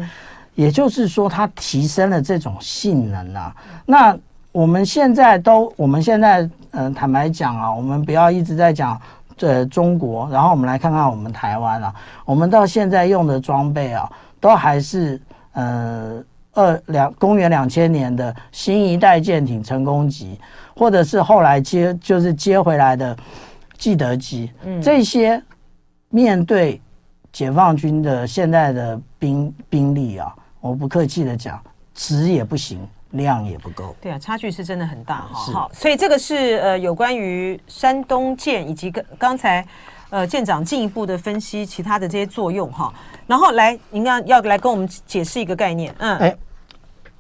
[0.58, 3.56] 也就是说，它提升了这种性能啊。
[3.86, 4.18] 那
[4.52, 9.00] 我们现在都，我们现在，嗯，坦白讲啊，我们不要一直在讲
[9.38, 11.94] 这中国，然后我们来看看我们台湾啊，
[12.26, 15.22] 我们到现在用的装备啊，都还是
[15.54, 20.40] 呃二两公元两千年的新一代舰艇成功级，
[20.76, 23.16] 或者是后来接就是接回来的
[23.78, 25.40] 记得级，嗯，这些
[26.10, 26.82] 面对
[27.32, 30.34] 解放军的现在的兵兵力啊。
[30.68, 31.60] 我不客气的讲，
[31.94, 33.96] 值也不行，量也不够。
[34.02, 35.54] 对啊，差距是真的很大哈。
[35.54, 39.66] 好，所以这个是呃有关于山东舰以及跟刚才
[40.10, 42.94] 呃舰长进一步的分析其他的这些作用哈。
[43.26, 46.38] 然后来，您刚要来跟我们解释一个概念，嗯，哎，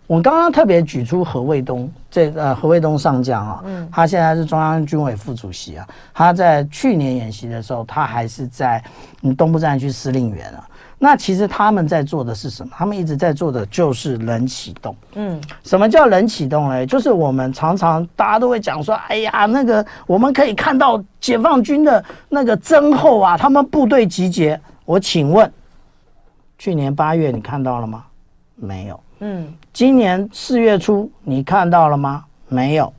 [0.05, 8.83] 我刚刚特别举出何卫东这呃何卫东上将啊，嗯，他现在是中央军委副主席啊，他在去年演习的时候，他还是在
[9.21, 10.67] 嗯东部战区司令员啊。
[10.99, 12.73] 那其实他们在做的是什么？
[12.75, 14.95] 他们一直在做的就是冷启动。
[15.13, 16.85] 嗯，什么叫冷启动呢？
[16.85, 24.59] 就是我们常常大家都会讲说，哎呀，那个我们可以看到解放军的那个增厚啊，他们部队集结。
[24.85, 25.51] 我请问，
[26.57, 28.03] 去年八月你看到了吗？
[28.55, 28.99] 没有。
[29.19, 32.25] 嗯，今年四月初你看到了吗？
[32.47, 32.91] 没有。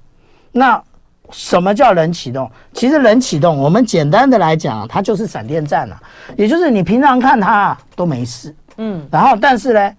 [0.52, 0.82] 那。
[1.30, 2.50] 什么叫冷启动？
[2.72, 6.00] 其实冷启动，我们简单的来讲，它就是闪电战啊，
[6.36, 9.92] 也就是你平常看它都没事，嗯，然后但是呢，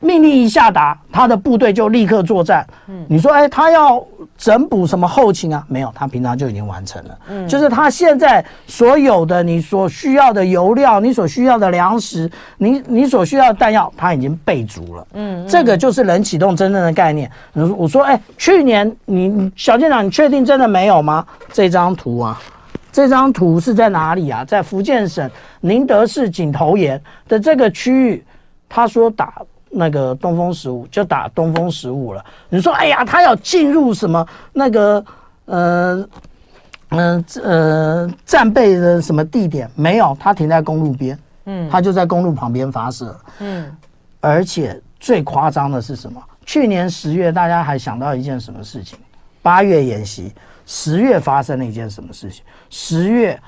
[0.00, 2.66] 命令一下达，他的部队就立刻作战。
[2.88, 4.02] 嗯，你说，哎，他要
[4.38, 5.62] 整补什么后勤啊？
[5.68, 7.18] 没有，他平常就已经完成了。
[7.28, 15.06] 嗯，就是他现在所有的你所需要的油料，你所需要的粮食，你你所需要的弹药，他已经备足了。
[15.12, 17.30] 嗯，这个就是冷启动真正的概念。
[17.76, 21.26] 我说，哎，去年你小舰长，你确定真的没有吗？
[21.52, 22.40] 这张图啊，
[22.90, 24.42] 这张图是在哪里啊？
[24.46, 28.24] 在福建省宁德市井头岩的这个区域，
[28.66, 29.34] 他说打。
[29.70, 32.24] 那个东风十五就打东风十五了。
[32.48, 35.04] 你说，哎呀，他要进入什么那个
[35.44, 36.08] 呃
[36.88, 39.70] 嗯呃，呃战备的什么地点？
[39.74, 43.70] 没有，他停在公路边，嗯，他就在公路旁边发射，嗯。
[44.20, 46.20] 而且最夸张的是什么？
[46.44, 48.98] 去年十月，大家还想到一件什么事情？
[49.40, 50.32] 八月演习，
[50.66, 52.42] 十月发生了一件什么事情？
[52.68, 53.40] 十月。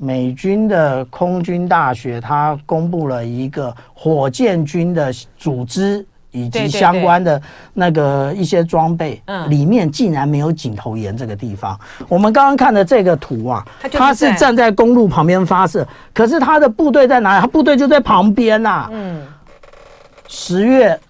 [0.00, 7.42] 美军的空军大学，他公布了一个火箭军的组织以及相关的
[7.74, 11.76] 那个一些装备，嗯，里面竟然没有井头岩这个地方。
[12.08, 15.84] 我们刚刚看的这个图啊，它是站在公路旁边发射，
[16.14, 17.40] 可是他的部队在哪里？
[17.40, 18.88] 他部队就在旁边呐。
[18.92, 19.26] 嗯，
[20.28, 21.00] 十月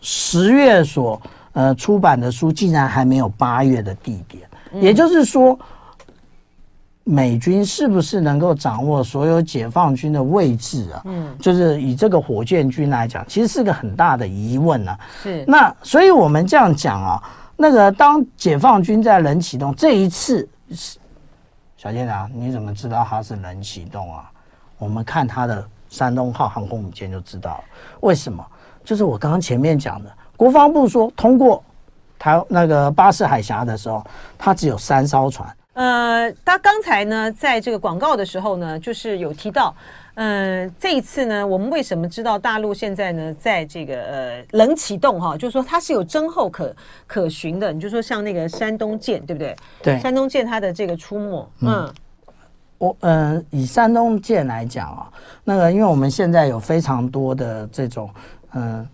[0.00, 1.20] 十月所
[1.52, 4.42] 呃出版的书，竟然还没有八月的地点，
[4.80, 5.58] 也就是说。
[7.10, 11.00] 美军是不是能够掌握所有解放军的位置啊？
[11.06, 15.00] 嗯，就是以这个火箭军来讲，其实是个很大的疑问呢、啊。
[15.22, 17.22] 是，那所以我们这样讲啊，
[17.56, 20.46] 那个当解放军在冷启动这一次，
[21.78, 24.30] 小舰长，你怎么知道它是冷启动啊？
[24.76, 27.64] 我们看它的山东号航空母舰就知道了。
[28.00, 28.44] 为什么？
[28.84, 31.64] 就是我刚刚前面讲的，国防部说通过
[32.18, 34.04] 台那个巴士海峡的时候，
[34.36, 35.48] 它只有三艘船。
[35.78, 39.72] 呃，他刚才呢，在这个广告的时候呢，就是有提到，
[40.14, 46.74] 嗯、呃，这一次呢，我们为什么知道大陆现在呢，在这个呃冷启动哈，就是说它是有征候可
[47.06, 49.54] 可循的，你就说像那个山东舰，对不对？
[49.80, 51.94] 对，山东舰它的这个出没，嗯，嗯
[52.78, 55.08] 我呃以山东舰来讲啊，
[55.44, 58.10] 那个因为我们现在有非常多的这种
[58.54, 58.88] 嗯、呃，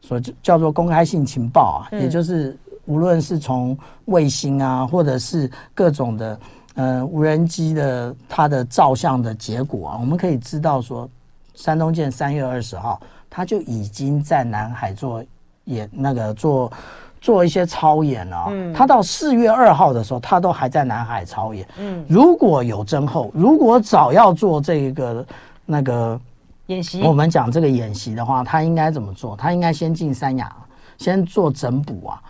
[0.00, 2.56] 所叫做公开性情报啊，嗯、也就是。
[2.90, 6.40] 无论是从卫星啊，或者是各种的
[6.74, 11.08] 呃无人机的它的照相的结果啊，我们可以知道说，
[11.54, 13.00] 山东舰三月二十号，
[13.30, 15.22] 它就已经在南海做
[15.66, 16.72] 演那个做
[17.20, 18.46] 做一些操演了。
[18.50, 21.64] 嗯，他到四月二号的时候，他都还在南海操演。
[21.78, 25.24] 嗯，如果有增厚，如果早要做这个
[25.64, 26.20] 那个
[26.66, 29.36] 演习，我们讲这个演习的话，他应该怎么做？
[29.36, 30.52] 他应该先进三亚，
[30.98, 32.20] 先做整补啊。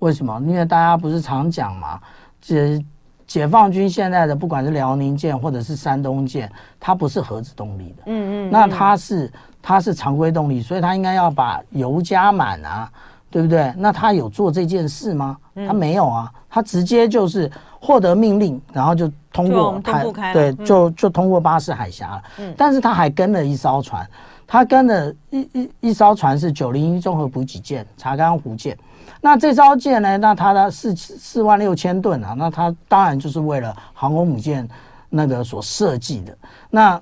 [0.00, 0.38] 为什么？
[0.46, 1.98] 因为大家不是常讲嘛，
[2.40, 2.84] 解。
[3.30, 9.32] 解放军现在的不管是辽宁舰或者是山东舰，它不是核子动力的，嗯嗯，那它是
[9.62, 12.90] 它是常规动力，所以它应该要把油加满啊，
[13.30, 13.72] 对不对？
[13.78, 15.36] 那他有做这件事吗？
[15.54, 17.48] 他没有啊，他直接就是
[17.80, 22.22] 获得命令，然后就通过台，对，就就通过巴士海峡了。
[22.38, 24.04] 嗯，但是他还跟了一艘船，
[24.44, 28.76] 他跟了一一一艘船是九零一综合补给舰查干湖舰。
[29.20, 30.16] 那这艘舰呢？
[30.16, 34.66] 那它的四四万六千吨啊，那它当然就是为了航空母舰
[35.08, 36.36] 那个所设计的。
[36.70, 37.00] 那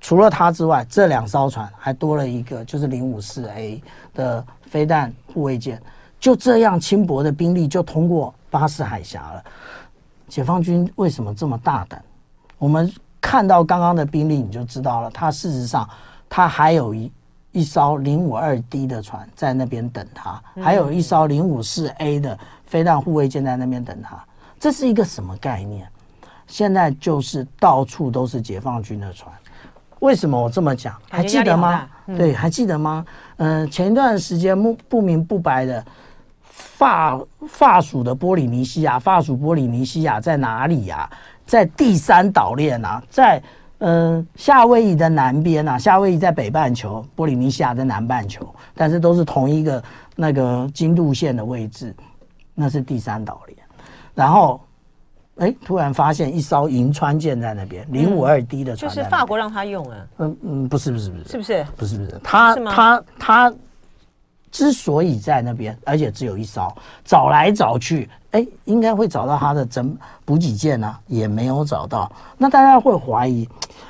[0.00, 3.80] 除了它之外，这两艘船还多了一个，就是零五四 A
[4.12, 5.80] 的飞弹护卫舰。
[6.18, 9.42] 就这样轻薄的兵力就通过巴士海峡了。
[10.28, 12.02] 解放军为什么这么大胆？
[12.58, 15.10] 我们看到刚刚的兵力，你就知道了。
[15.10, 15.88] 它事实上，
[16.28, 17.10] 它还有一。
[17.52, 24.18] 一艘零五二 D 的船在那边等他，还有一艘零五四 A 的飞弹护卫舰在那边等他。
[24.58, 25.86] 这是一个什么概念？
[26.46, 29.30] 现在就是到处都是解放军的船。
[30.00, 30.94] 为什么我这么讲？
[31.10, 31.86] 还记得吗？
[32.06, 33.04] 对，还记得吗？
[33.36, 35.84] 嗯，前一段时间不不明不白的
[36.42, 41.08] 法法属的波里尼西亚，法属波里尼西亚在哪里呀？
[41.44, 43.42] 在第三岛链啊，在。
[43.84, 49.82] 嗯，夏威夷的南边啊，夏威夷在北半球，波利尼西亚在南半球，但是都是同一个
[50.14, 51.92] 那个经度线的位置，
[52.54, 53.58] 那是第三岛链。
[54.14, 54.60] 然后，
[55.38, 59.96] 哎、欸，突然发现一艘银川舰在那边，零五二 D 的船，就是法国让他用啊。
[60.18, 61.66] 嗯嗯，不是不是不是，是不是？
[61.76, 63.54] 不是不是，他他他
[64.52, 66.72] 之所以在那边，而且只有一艘，
[67.04, 68.08] 找来找去。
[68.32, 72.10] 哎、应该会找到他的整补给舰呢，也没有找到。
[72.38, 73.46] 那大家会怀疑，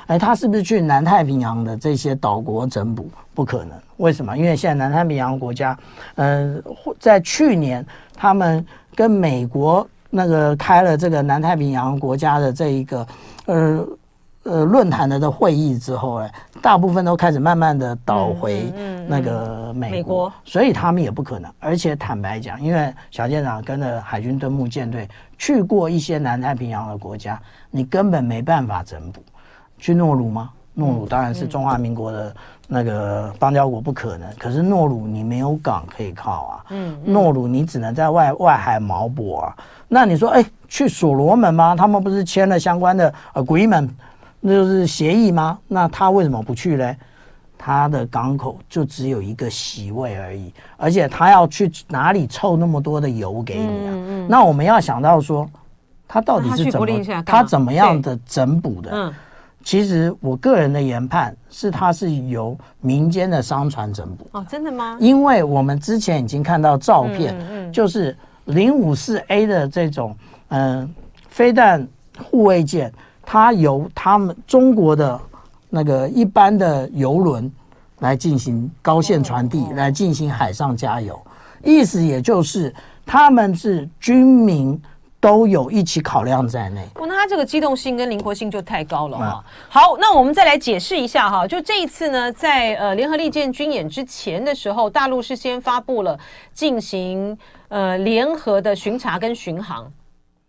[0.07, 3.09] 哎、他是不是去南太平洋的这些岛国整补？
[3.33, 4.37] 不可能，为什么？
[4.37, 5.77] 因为现在南太平洋国家，
[6.15, 13.07] 嗯、呃，在去年他们跟美国那个开了这个南太平洋国家的这一个，
[13.45, 13.87] 呃。
[14.43, 16.29] 呃，论坛的的会议之后，呢，
[16.61, 18.71] 大部分都开始慢慢的倒回
[19.07, 21.49] 那个美国，所以他们也不可能。
[21.59, 29.23] 而且坦白讲，因为小舰长跟着海军敦睦舰队去过一些南太平洋的国家，你根本没办法整补。
[29.77, 30.49] 去诺鲁吗？
[30.73, 32.35] 诺鲁当然是中华民国的
[32.67, 34.27] 那个邦交国，不可能。
[34.37, 39.55] 可是诺鲁你没有港可以靠啊，嗯，诺鲁你只能在外外海锚泊啊。
[39.87, 41.75] 那你说，哎，去所罗门吗？
[41.75, 43.87] 他们不是签了相关的 agreement？
[44.45, 45.57] 那就是协议吗？
[45.69, 46.95] 那他为什么不去呢？
[47.57, 53.91] 他的港口就只有一个席位而已，而且他要去哪里凑那么多的油给你啊？
[53.93, 55.49] 嗯嗯、那我们要想到说，
[56.05, 56.87] 他到底是怎么
[57.25, 58.91] 他怎么样的整补的？
[58.91, 59.13] 嗯、
[59.63, 64.27] 其实我个人的研判是，他是由民间的商船整补。
[64.33, 64.97] 哦，真的吗？
[64.99, 70.13] 因为我们之前已经看到照片，就是零五四 A 的这种
[70.49, 70.89] 嗯、呃、
[71.29, 71.87] 飞弹
[72.29, 72.91] 护卫舰。
[73.25, 75.19] 它由他们中国的
[75.69, 77.51] 那个一般的油轮
[77.99, 81.19] 来进行高线传递，来进行海上加油，
[81.63, 82.73] 意思也就是
[83.05, 84.79] 他们是军民
[85.19, 86.85] 都有一起考量在内。
[86.95, 89.43] 那它这个机动性跟灵活性就太高了哈。
[89.69, 96.19] 好，那我们再来解释一下哈，就这一次呢，在呃联合利剑军演之前的时候，大陆是先发布了
[96.53, 97.37] 进行
[97.69, 99.89] 呃联合的巡查跟巡航。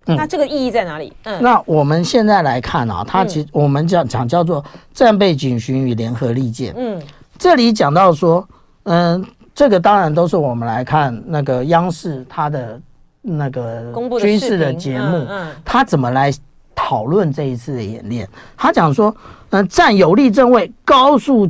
[0.06, 1.12] 那这个意义在哪里？
[1.22, 4.62] 嗯，那我们现在来看啊，它其实我们讲讲叫做
[4.92, 6.74] 战备警巡与联合利剑。
[6.76, 7.00] 嗯，
[7.38, 8.46] 这里讲到说，
[8.82, 12.80] 嗯，这个当然都是我们来看那个央视它的
[13.22, 16.30] 那个军事的节目，嗯，它怎么来
[16.74, 18.28] 讨论这一次的演练？
[18.56, 19.14] 他讲说，
[19.50, 21.48] 嗯，占有利阵位，高速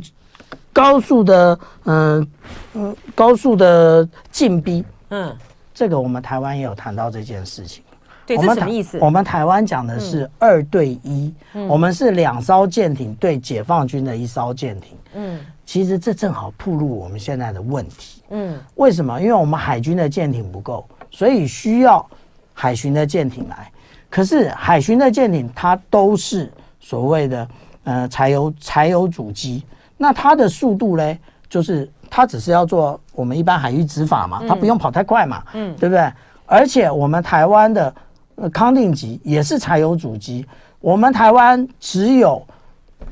[0.71, 2.27] 高速的，嗯
[2.73, 4.85] 嗯，高速的进逼。
[5.09, 5.35] 嗯，
[5.73, 7.83] 这个我们台湾也有谈到这件事情。
[8.25, 8.97] 对，这什么意思？
[8.99, 14.97] 我们台湾讲的是二对一，嗯，我们是两艘舰艇对解放军的一艘舰艇。
[15.13, 18.23] 嗯，其实这正好暴露我们现在的问题。
[18.31, 19.21] 嗯，为什么？
[19.21, 22.03] 因为我们海军的舰艇不够，所以需要
[22.51, 23.71] 海巡的舰艇来。
[24.09, 27.47] 可是海巡的舰艇它都是所谓的
[27.83, 29.63] 呃柴油柴油主机，
[29.97, 36.11] 那它的速度嘞，就是它只是要做我们一般海域执法嘛，它不用跑太快嘛，嗯，对不对？
[36.47, 37.93] 而且我们台湾的。
[38.35, 40.45] 呃，康定级也是柴油主机，
[40.79, 42.45] 我们台湾只有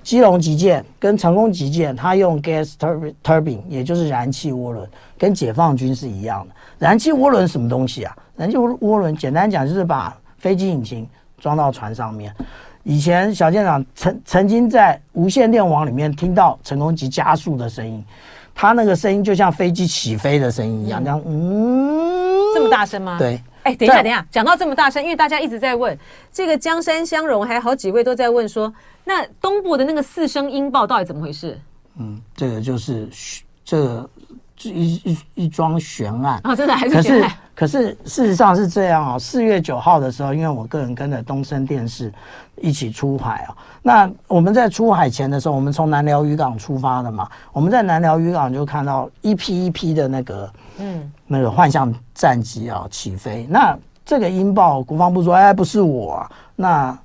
[0.01, 2.73] 基隆击剑跟成功击剑，它用 gas
[3.23, 4.85] turbine，也就是燃气涡轮，
[5.17, 6.53] 跟解放军是一样的。
[6.77, 8.13] 燃气涡轮什么东西啊？
[8.35, 11.07] 燃气涡轮简单讲就是把飞机引擎
[11.39, 12.33] 装到船上面。
[12.83, 18.03] 以前小舰长曾曾经在无线电网里面听到成功级加速的声音，
[18.53, 23.17] 它那个声音就像飞机起飞的声音一样，这样嗯，这么大声吗？
[23.17, 23.41] 对。
[23.63, 25.97] 哎，等一下，等一下，讲到这么大声，因为大家一直在问
[26.31, 28.71] 这个江山相融，还有好几位都在问说，
[29.03, 31.59] 那东部的那个四声音爆到底怎么回事？
[31.97, 33.07] 嗯，这个就是
[33.63, 34.09] 这个
[34.63, 37.31] 一一一桩悬案啊，真的还是悬案。
[37.55, 42.11] 可是，可是事实上是这样啊，四月九号的时候，因为我个人跟着东森电视
[42.57, 50.51] 一起出海啊，那我们在出海前的时候，我们从南寮渔港出发的嘛，我们在南寮渔港就看到一批一批的那个。
[50.79, 56.97] 嗯，那个幻象战机啊起飞，那这个音爆，国防部说，哎，不是我啊，那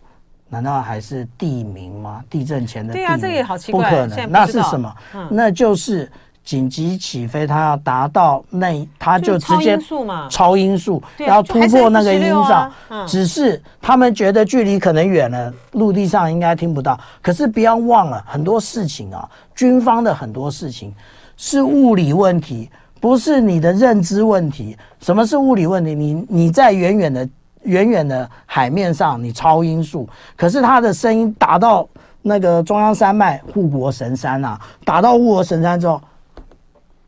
[0.48, 2.24] 难道还是地名吗？
[2.30, 2.92] 地震前的？
[2.92, 4.92] 对啊，这个也好奇怪，不可能，那是什么？
[5.14, 6.10] 嗯、那就是
[6.42, 16.98] 紧急起飞，它要达到那，它就直接超音速嘛，超音速要突破那个音障，啊嗯、只是他们觉得距离可能远了，陆地上应该听不到。
[17.22, 20.92] 可是不要忘了很多事情啊，军方的很多事情
[21.36, 22.70] 是物理问题。
[23.00, 25.94] 不是你的认知问题，什么是物理问题？
[25.94, 27.28] 你你在远远的
[27.62, 31.88] 远远的海面上，你超音速，可是它的声音打到
[32.22, 36.00] 那个中央山脉护国神山啊，打到护国神山之后。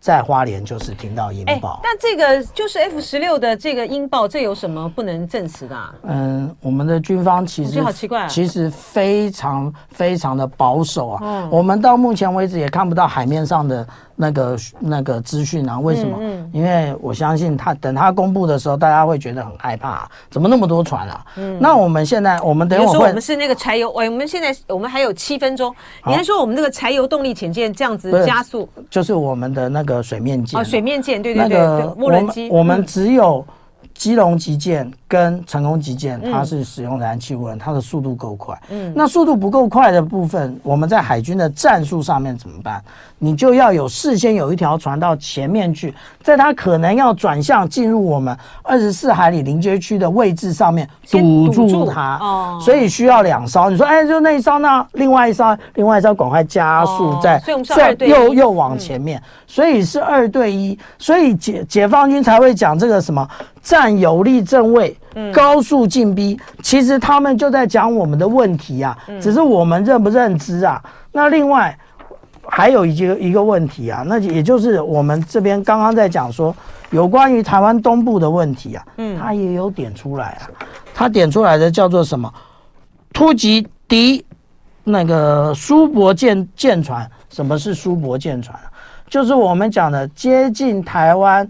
[0.00, 5.76] 在花莲就是听到音爆，但这个就是 F 十六的这个音爆，这有什么不能证实的？
[5.76, 5.94] 啊？
[6.04, 11.20] 嗯，我们的军方其实好奇怪，其实非常非常的保守啊。
[11.22, 13.86] 嗯，我们到目前为止也看不到海面上的
[14.20, 15.80] 那个那个资讯啊。
[15.80, 16.18] 为什么？
[16.20, 21.24] 嗯，因为我相信他等他公布的时候，大家会觉得很害怕，啊，怎么那么多船啊？
[21.36, 30.00] 嗯，那我们现在我们等会说我们是那个柴油，我们现在我们还有七分钟，你还说我们这个柴油动力潜舰这样子加速，就是我们的那个。
[30.10, 33.46] 水面舰哦，水面舰对对对，那个无人机，我们只有
[34.00, 38.58] 基隆击剑跟成功击剑，它是使用燃气涡轮，它的速度够快。
[38.70, 42.82] 嗯，那速度不够快的部分，我们在海军的战术上面怎么办？
[43.18, 52.16] 你就要有事先有一条船到前面去，在它可能要转向进入我们二十四海里临街区的位置上面堵住它。
[52.22, 53.68] 哦，所以需要两艘。
[53.68, 54.86] 你说，哎，就那一艘呢？
[54.92, 60.78] 另外一艘，另外一艘赶快加速在，在在又又往前面，所以是二对一。
[60.96, 63.28] 所以解解放军才会讲这个什么
[63.62, 64.96] 占有利正位，
[65.32, 66.38] 高速进逼。
[66.62, 70.82] 其实他们就在讲我们的问题啊，只是我们认不认知啊。
[71.12, 71.78] 那另外。
[72.52, 76.52] 还有一个一个问题啊，那也就是我们这边刚刚在讲说，
[76.90, 80.50] 有关于台湾东部的问题啊，嗯，他也有点出来啊，
[80.92, 82.32] 他点出来的叫做什么？
[83.12, 84.24] 突击敌
[84.82, 88.58] 那个苏泊舰舰船，什么是苏泊舰船？
[89.08, 91.48] 就是我们讲的接近台湾。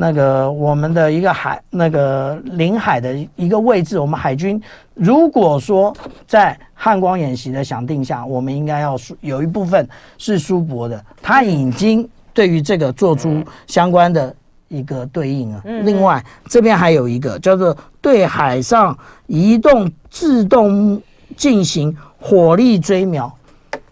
[0.00, 4.58] 那个我们的一个海，那个领海的一个位置，我们海军
[4.94, 5.94] 如果说
[6.26, 9.86] 在汉光演习的想定下，我们应该要有一部分
[10.16, 14.34] 是苏博的，他已经对于这个做出相关的
[14.68, 15.62] 一个对应了。
[15.84, 20.98] 另外这边还有一个叫做对海上移动自动
[21.36, 23.30] 进行火力追瞄，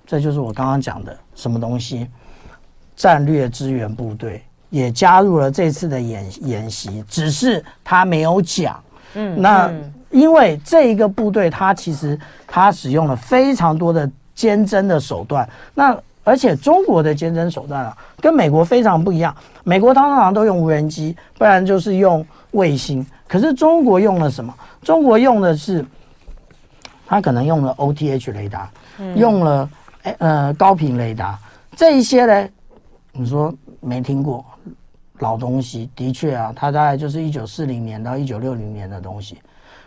[0.07, 2.09] 这就是我刚刚讲的什么东西？
[2.97, 4.43] 战略支援部队。
[4.71, 8.79] 也加入了这次的演演习，只是他没有讲。
[9.15, 9.73] 嗯，那
[10.11, 15.49] 因为这一个部队，他其实他使用了非常多的坚贞的手段。
[15.75, 19.35] 那而且中国的坚贞手段啊，跟美国非常不一样。
[19.65, 23.05] 美国通常都用无人机，不然就是用卫星。
[23.27, 24.55] 可是中国用了什么？
[24.83, 25.85] 中国用的是，
[27.07, 28.71] 他可能用了 OTH 雷达，
[29.15, 29.71] 用了
[30.19, 31.39] 呃高频雷达。
[31.75, 32.49] 这一些呢，
[33.13, 34.45] 你说没听过？
[35.21, 39.39] 老东西的确啊，它大概就是一九四零年到一九六零年的东西。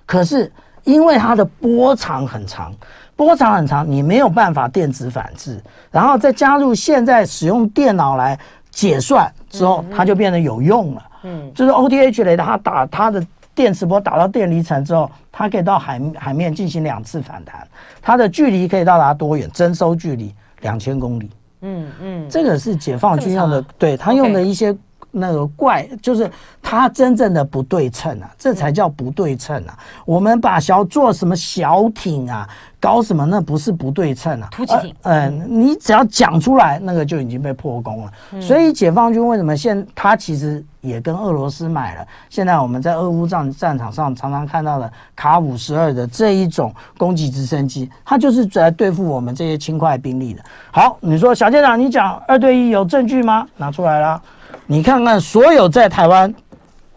[0.05, 0.51] 可是
[0.83, 2.73] 因为它的波长很长，
[3.15, 5.61] 波长很长，你没有办法电子反制，
[5.91, 8.37] 然后再加入现在使用电脑来
[8.71, 11.03] 解算之后，它就变得有用了。
[11.23, 17.65] 嗯，就是 OTH 雷达，它打它的电磁波打到电离层之后，它可以到海海面进行两次反弹，
[18.01, 19.49] 它的距离可以到达多远？
[19.53, 21.29] 征收距离两千公里。
[21.61, 24.75] 嗯嗯，这个是解放军用的，对他用的一些。
[25.11, 26.29] 那个怪，就是
[26.61, 29.77] 它真正的不对称啊，这才叫不对称啊。
[30.05, 32.47] 我们把小做什么小艇啊，
[32.79, 34.47] 搞什么那不是不对称啊。
[34.51, 38.11] 突击艇，嗯、呃，你只要讲出来，那个就已经被破功了。
[38.31, 42.07] 嗯、所以解放军为什么现他其实也跟俄罗斯买了？
[42.29, 50.41] 现在我们在俄乌战战场上常常看到的卡五十二的这一种攻击直升机，它就是来对付我们这些轻快兵力的。
[50.71, 53.45] 好，你说小舰长，你讲二对一有证据吗？
[53.57, 54.21] 拿出来了。
[54.65, 56.33] 你看看，所有在台湾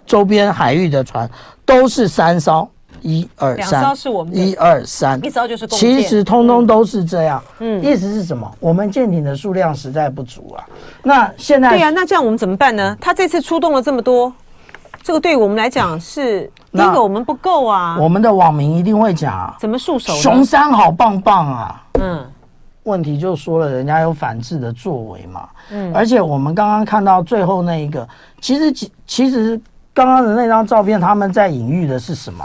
[0.07, 1.29] 周边海域的船
[1.65, 2.69] 都是三艘，
[3.01, 5.67] 一二三，两艘是我们一二三，一艘就是。
[5.67, 7.43] 其实通通都是这样。
[7.59, 8.51] 嗯，意思是什么？
[8.61, 10.65] 我们舰艇的数量实在不足啊。
[11.03, 12.97] 那现在对呀、啊，那这样我们怎么办呢？
[13.01, 14.33] 他这次出动了这么多，
[15.03, 17.97] 这个对我们来讲是第一个我们不够啊。
[17.99, 20.13] 我们的网民一定会讲，怎么束手？
[20.15, 21.83] 熊三好棒棒啊。
[22.01, 22.25] 嗯。
[22.85, 25.49] 问题就说了，人家有反制的作为嘛。
[25.71, 28.09] 嗯，而且我们刚刚看到最后那一个，
[28.41, 29.61] 其实其其实
[29.93, 32.45] 刚刚的那张照片，他们在隐喻的是什么？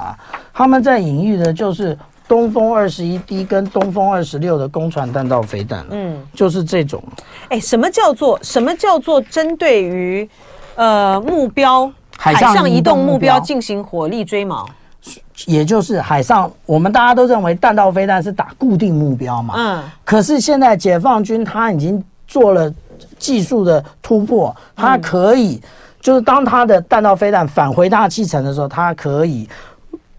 [0.54, 5.86] 他们在隐喻的就是东风二十一 D 跟东风二十六的攻船弹道飞弹。
[5.90, 7.04] 嗯，就是这种。
[7.50, 10.30] 哎，什么叫做什么叫做针对于
[10.76, 14.66] 呃目标海上移动目标进行火力追锚？
[15.46, 19.54] 也就是海上，我们大家都认为弹道飞弹是打固定目标嘛。
[19.58, 19.84] 嗯。
[20.04, 22.72] 可是现在解放军他已经做了
[23.18, 25.62] 技术的突破，它可以，
[26.02, 29.48] 就是当它的弹道飞弹返回大气层的时候，它可以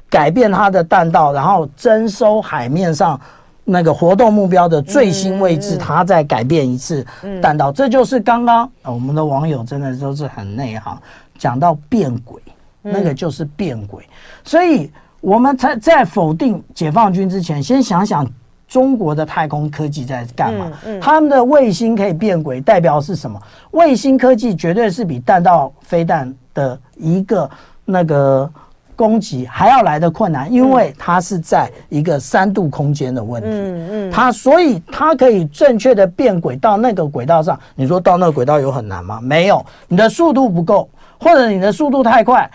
[0.09, 3.21] 改变它的弹道，然后征收海面上
[3.65, 7.07] 那个活动目标的最新位置，它再改变一次
[7.43, 7.71] 弹道。
[7.71, 11.01] 这就是刚刚我们的网友真的都是很内行，
[11.39, 12.41] 讲到变轨，
[12.83, 14.05] 那个就是变轨，
[14.45, 14.91] 所以。
[15.23, 18.27] 我们在在否定解放军之前，先想想
[18.67, 20.73] 中国的太空科技在干嘛？
[20.87, 23.39] 嗯嗯、他们的卫星可以变轨，代表是什么？
[23.73, 27.51] 卫星科技绝对是比弹道飞弹的一个
[27.85, 28.51] 那个
[28.97, 33.49] 攻击还要来的困难，因为它是在一个三度空间的问题。
[33.51, 37.61] 嗯嗯，它所以它可以正确的变轨到那个轨道上。
[37.75, 39.21] 你说到那个轨道有很难吗？
[39.21, 42.51] 没有，你的速度不够，或者你的速度太快。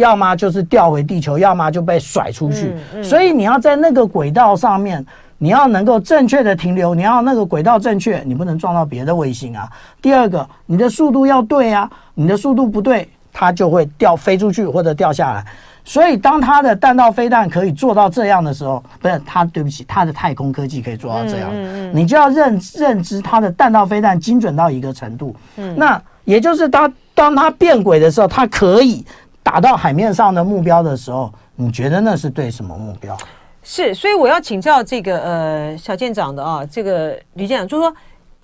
[0.00, 2.74] 要么就是掉回地球，要么就被甩出去。
[2.74, 5.04] 嗯嗯、所以你要在那个轨道上面，
[5.38, 9.70] 你要能够正确的停留，你要那个轨道正确，你不能撞到别的卫星啊。
[10.02, 15.44] 第二个，你的速度要对啊，你的速度不对，它就会掉飞出去或者掉下来。
[15.82, 21.50] 所以当它的弹道飞弹可以做到这样的时候，不是它，对不起，它的太空科技可以做到这样，
[21.94, 25.34] 你就要认认知它的弹道飞弹精准到一个程度。
[25.56, 29.04] 嗯、那也就是当当它变轨的时候，它可以。
[29.50, 33.18] 打到海面上的目标的时候，你觉得那是对什么目标？
[33.64, 37.92] 是，所以我要请教这个呃小舰长的啊，这个吕舰长，就是说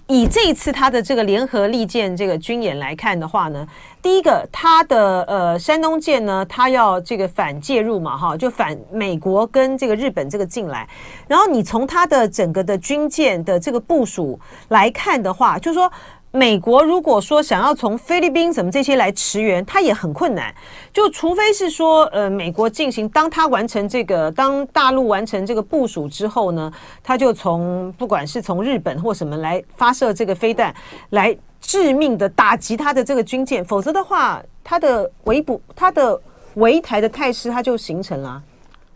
[0.09, 3.65] 以这一次他的这个联合利剑这个军演来看的话呢，
[4.03, 10.89] 第一个他的呃山东舰呢，他要这个反介入嘛，哈，就反美国跟这个日本这个进来，
[11.29, 14.37] 然后你从他的整个的军舰的这个部署
[14.71, 15.89] 来看的话，就是说。
[16.37, 20.55] 美国如果说想要从菲律宾什么这些来驰援，它也很困难。
[20.93, 26.71] 就除非是说，呃，美国进行，当他完成这个，当大陆完成这个部署之后呢，
[27.03, 30.75] 他就从不管是从日本或什么来发射这个飞弹，
[31.11, 33.65] 来致命的打击他的这个军舰。
[33.65, 36.21] 否则的话，他的围捕、他的
[36.57, 38.43] 围台的态势，它就形成了，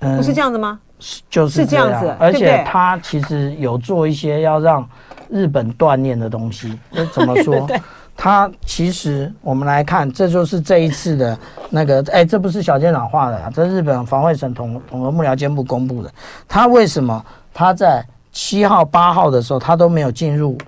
[0.01, 0.79] 嗯、不是这样子吗？
[0.99, 4.87] 是就是这样子，而且他其实有做一些要让。
[5.31, 7.69] 日本锻炼的东西， 那怎么说？
[8.17, 11.39] 他其实我们来看，这就是这一次的
[11.71, 16.13] 那个，哎，这不是小舰长画的啊，这日本防卫省统统合幕僚监部公布的。
[16.47, 17.25] 他为什么
[17.55, 20.59] 他在七号、八号的时候，他都没有进入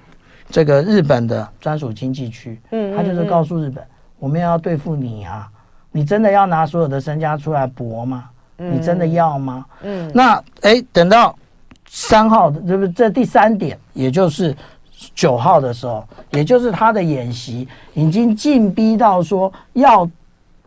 [0.49, 2.59] 这个日本的专属经济区？
[2.71, 3.85] 嗯，他就是告诉日本，
[4.19, 5.47] 我们要对付你啊，
[5.91, 8.31] 你真的要拿所有的身家出来搏吗？
[8.57, 9.67] 你真的要吗？
[9.83, 11.37] 嗯，那哎，等到。
[11.95, 14.57] 三号的，这不这第三点，也就是
[15.15, 20.09] 九号的时候，也就是他的演习已经进逼到说要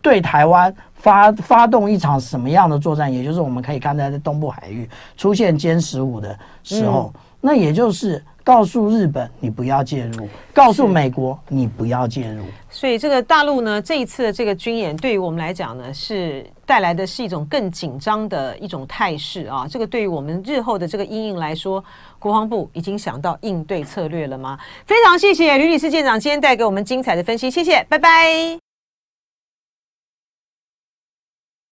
[0.04, 8.24] 对台湾发发动一场什么样的作战，也就是我们可以看在东部海域出现歼十五的时候，嗯、那也就是。
[8.46, 12.44] 告诉日本你不要介入，告诉美国你不要介入。
[12.70, 19.66] 所以这个大陆呢，这一次的这个军演对于我们来讲呢，是带来的是一种更紧张的一种态势啊。
[19.68, 21.84] 这个对于我们日后的这个阴影来说，
[22.20, 24.60] 国防部已经想到应对策略了吗？
[24.86, 28.65] 非常谢谢吕女士舰长今天带给我们精彩的分析，谢谢，拜拜。